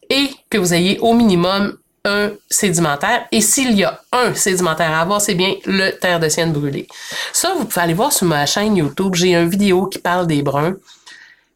et 0.09 0.31
que 0.51 0.59
vous 0.59 0.73
ayez 0.73 1.01
au 1.01 1.15
minimum 1.15 1.77
un 2.05 2.33
sédimentaire. 2.49 3.27
Et 3.33 3.41
s'il 3.41 3.73
y 3.73 3.85
a 3.85 4.01
un 4.13 4.35
sédimentaire 4.35 4.91
à 4.91 5.03
avoir, 5.03 5.21
c'est 5.21 5.35
bien 5.35 5.55
le 5.67 5.91
terre 5.91 6.21
de 6.21 6.29
sienne 6.29 6.53
brûlée. 6.53 6.87
Ça, 7.33 7.55
vous 7.57 7.65
pouvez 7.65 7.83
aller 7.83 7.95
voir 7.95 8.13
sur 8.13 8.27
ma 8.27 8.47
chaîne 8.47 8.77
YouTube. 8.77 9.15
J'ai 9.15 9.35
une 9.35 9.49
vidéo 9.49 9.87
qui 9.87 9.99
parle 9.99 10.27
des 10.27 10.43
bruns. 10.43 10.77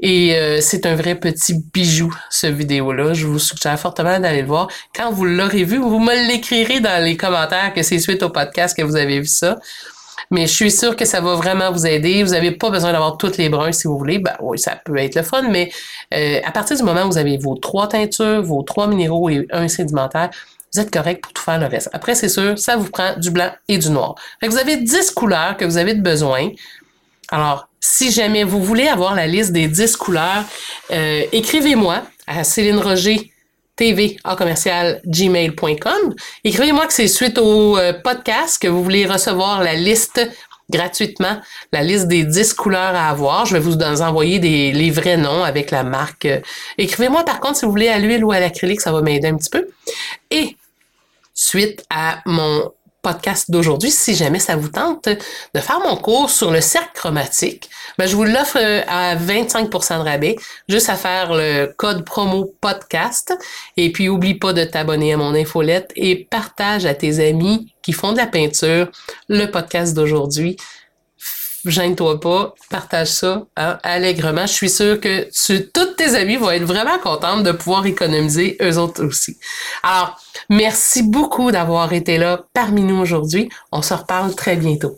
Et 0.00 0.36
euh, 0.36 0.60
c'est 0.60 0.86
un 0.86 0.96
vrai 0.96 1.14
petit 1.14 1.54
bijou, 1.72 2.14
ce 2.28 2.46
vidéo-là. 2.46 3.14
Je 3.14 3.26
vous 3.26 3.38
suggère 3.38 3.78
fortement 3.78 4.18
d'aller 4.18 4.42
le 4.42 4.48
voir. 4.48 4.68
Quand 4.94 5.10
vous 5.12 5.24
l'aurez 5.24 5.64
vu, 5.64 5.78
vous 5.78 5.98
me 5.98 6.28
l'écrirez 6.28 6.80
dans 6.80 7.02
les 7.02 7.16
commentaires 7.16 7.72
que 7.72 7.82
c'est 7.82 7.98
suite 7.98 8.22
au 8.22 8.28
podcast 8.28 8.76
que 8.76 8.82
vous 8.82 8.96
avez 8.96 9.20
vu 9.20 9.26
ça. 9.26 9.56
Mais 10.30 10.46
je 10.46 10.52
suis 10.52 10.70
sûre 10.70 10.96
que 10.96 11.04
ça 11.04 11.20
va 11.20 11.34
vraiment 11.34 11.70
vous 11.72 11.86
aider. 11.86 12.22
Vous 12.22 12.32
n'avez 12.32 12.52
pas 12.52 12.70
besoin 12.70 12.92
d'avoir 12.92 13.16
toutes 13.18 13.36
les 13.36 13.48
bruns 13.48 13.72
si 13.72 13.86
vous 13.86 13.98
voulez. 13.98 14.18
Ben 14.18 14.34
oui, 14.40 14.58
ça 14.58 14.76
peut 14.84 14.96
être 14.98 15.14
le 15.14 15.22
fun, 15.22 15.42
mais 15.42 15.70
euh, 16.12 16.40
à 16.44 16.52
partir 16.52 16.76
du 16.76 16.82
moment 16.82 17.04
où 17.04 17.10
vous 17.10 17.18
avez 17.18 17.36
vos 17.36 17.54
trois 17.54 17.88
teintures, 17.88 18.42
vos 18.42 18.62
trois 18.62 18.86
minéraux 18.86 19.28
et 19.28 19.46
un 19.50 19.68
sédimentaire, 19.68 20.30
vous 20.72 20.80
êtes 20.80 20.92
correct 20.92 21.22
pour 21.22 21.32
tout 21.32 21.42
faire 21.42 21.58
le 21.58 21.66
reste. 21.66 21.88
Après, 21.92 22.14
c'est 22.14 22.28
sûr, 22.28 22.58
ça 22.58 22.76
vous 22.76 22.90
prend 22.90 23.16
du 23.16 23.30
blanc 23.30 23.50
et 23.68 23.78
du 23.78 23.90
noir. 23.90 24.16
Fait 24.40 24.48
que 24.48 24.52
vous 24.52 24.58
avez 24.58 24.76
10 24.76 25.12
couleurs 25.12 25.56
que 25.56 25.64
vous 25.64 25.76
avez 25.76 25.94
besoin. 25.94 26.50
Alors, 27.30 27.68
si 27.78 28.10
jamais 28.10 28.42
vous 28.42 28.62
voulez 28.62 28.88
avoir 28.88 29.14
la 29.14 29.26
liste 29.26 29.52
des 29.52 29.68
10 29.68 29.96
couleurs, 29.96 30.44
euh, 30.90 31.22
écrivez-moi 31.32 32.02
à 32.26 32.42
Céline 32.42 32.78
Roger 32.78 33.30
tv 33.76 34.16
commercial 34.36 35.00
gmail.com. 35.06 36.14
Écrivez-moi 36.44 36.86
que 36.86 36.92
c'est 36.92 37.08
suite 37.08 37.38
au 37.38 37.76
euh, 37.76 37.92
podcast 37.92 38.60
que 38.60 38.68
vous 38.68 38.82
voulez 38.82 39.06
recevoir 39.06 39.62
la 39.62 39.74
liste 39.74 40.28
gratuitement, 40.70 41.40
la 41.72 41.82
liste 41.82 42.08
des 42.08 42.24
10 42.24 42.54
couleurs 42.54 42.94
à 42.94 43.10
avoir. 43.10 43.46
Je 43.46 43.54
vais 43.54 43.60
vous 43.60 43.76
envoyer 43.76 44.38
des, 44.38 44.72
les 44.72 44.90
vrais 44.90 45.16
noms 45.16 45.44
avec 45.44 45.70
la 45.70 45.84
marque. 45.84 46.26
Écrivez-moi 46.78 47.24
par 47.24 47.40
contre 47.40 47.56
si 47.56 47.64
vous 47.64 47.70
voulez 47.70 47.88
à 47.88 47.98
l'huile 47.98 48.24
ou 48.24 48.32
à 48.32 48.40
l'acrylique, 48.40 48.80
ça 48.80 48.92
va 48.92 49.02
m'aider 49.02 49.28
un 49.28 49.36
petit 49.36 49.50
peu. 49.50 49.66
Et 50.30 50.56
suite 51.34 51.84
à 51.90 52.20
mon 52.26 52.72
podcast 53.04 53.50
d'aujourd'hui, 53.50 53.92
si 53.92 54.14
jamais 54.14 54.40
ça 54.40 54.56
vous 54.56 54.70
tente 54.70 55.08
de 55.08 55.60
faire 55.60 55.78
mon 55.80 55.96
cours 55.96 56.30
sur 56.30 56.50
le 56.50 56.60
cercle 56.60 56.90
chromatique, 56.94 57.70
ben, 57.98 58.08
je 58.08 58.16
vous 58.16 58.24
l'offre 58.24 58.58
euh, 58.58 58.82
à 58.88 59.14
25% 59.14 59.98
de 59.98 60.04
rabais, 60.04 60.36
juste 60.68 60.88
à 60.88 60.96
faire 60.96 61.32
le 61.34 61.66
code 61.76 62.04
promo 62.04 62.52
podcast. 62.60 63.32
Et 63.76 63.92
puis, 63.92 64.08
oublie 64.08 64.34
pas 64.34 64.52
de 64.52 64.64
t'abonner 64.64 65.12
à 65.12 65.16
mon 65.16 65.34
infolette 65.34 65.92
et 65.94 66.26
partage 66.28 66.86
à 66.86 66.94
tes 66.94 67.24
amis 67.24 67.72
qui 67.82 67.92
font 67.92 68.12
de 68.12 68.16
la 68.16 68.26
peinture 68.26 68.90
le 69.28 69.46
podcast 69.46 69.94
d'aujourd'hui 69.94 70.56
gêne-toi 71.64 72.20
pas, 72.20 72.54
partage 72.70 73.08
ça 73.08 73.44
hein, 73.56 73.78
allègrement. 73.82 74.46
Je 74.46 74.52
suis 74.52 74.70
sûre 74.70 75.00
que 75.00 75.28
toutes 75.72 75.96
tes 75.96 76.14
amis 76.14 76.36
vont 76.36 76.50
être 76.50 76.64
vraiment 76.64 76.98
contentes 76.98 77.42
de 77.42 77.52
pouvoir 77.52 77.86
économiser 77.86 78.56
eux 78.62 78.78
autres 78.78 79.04
aussi. 79.04 79.38
Alors, 79.82 80.18
merci 80.50 81.02
beaucoup 81.02 81.50
d'avoir 81.50 81.92
été 81.92 82.18
là 82.18 82.44
parmi 82.52 82.82
nous 82.82 82.96
aujourd'hui. 82.96 83.48
On 83.72 83.82
se 83.82 83.94
reparle 83.94 84.34
très 84.34 84.56
bientôt. 84.56 84.94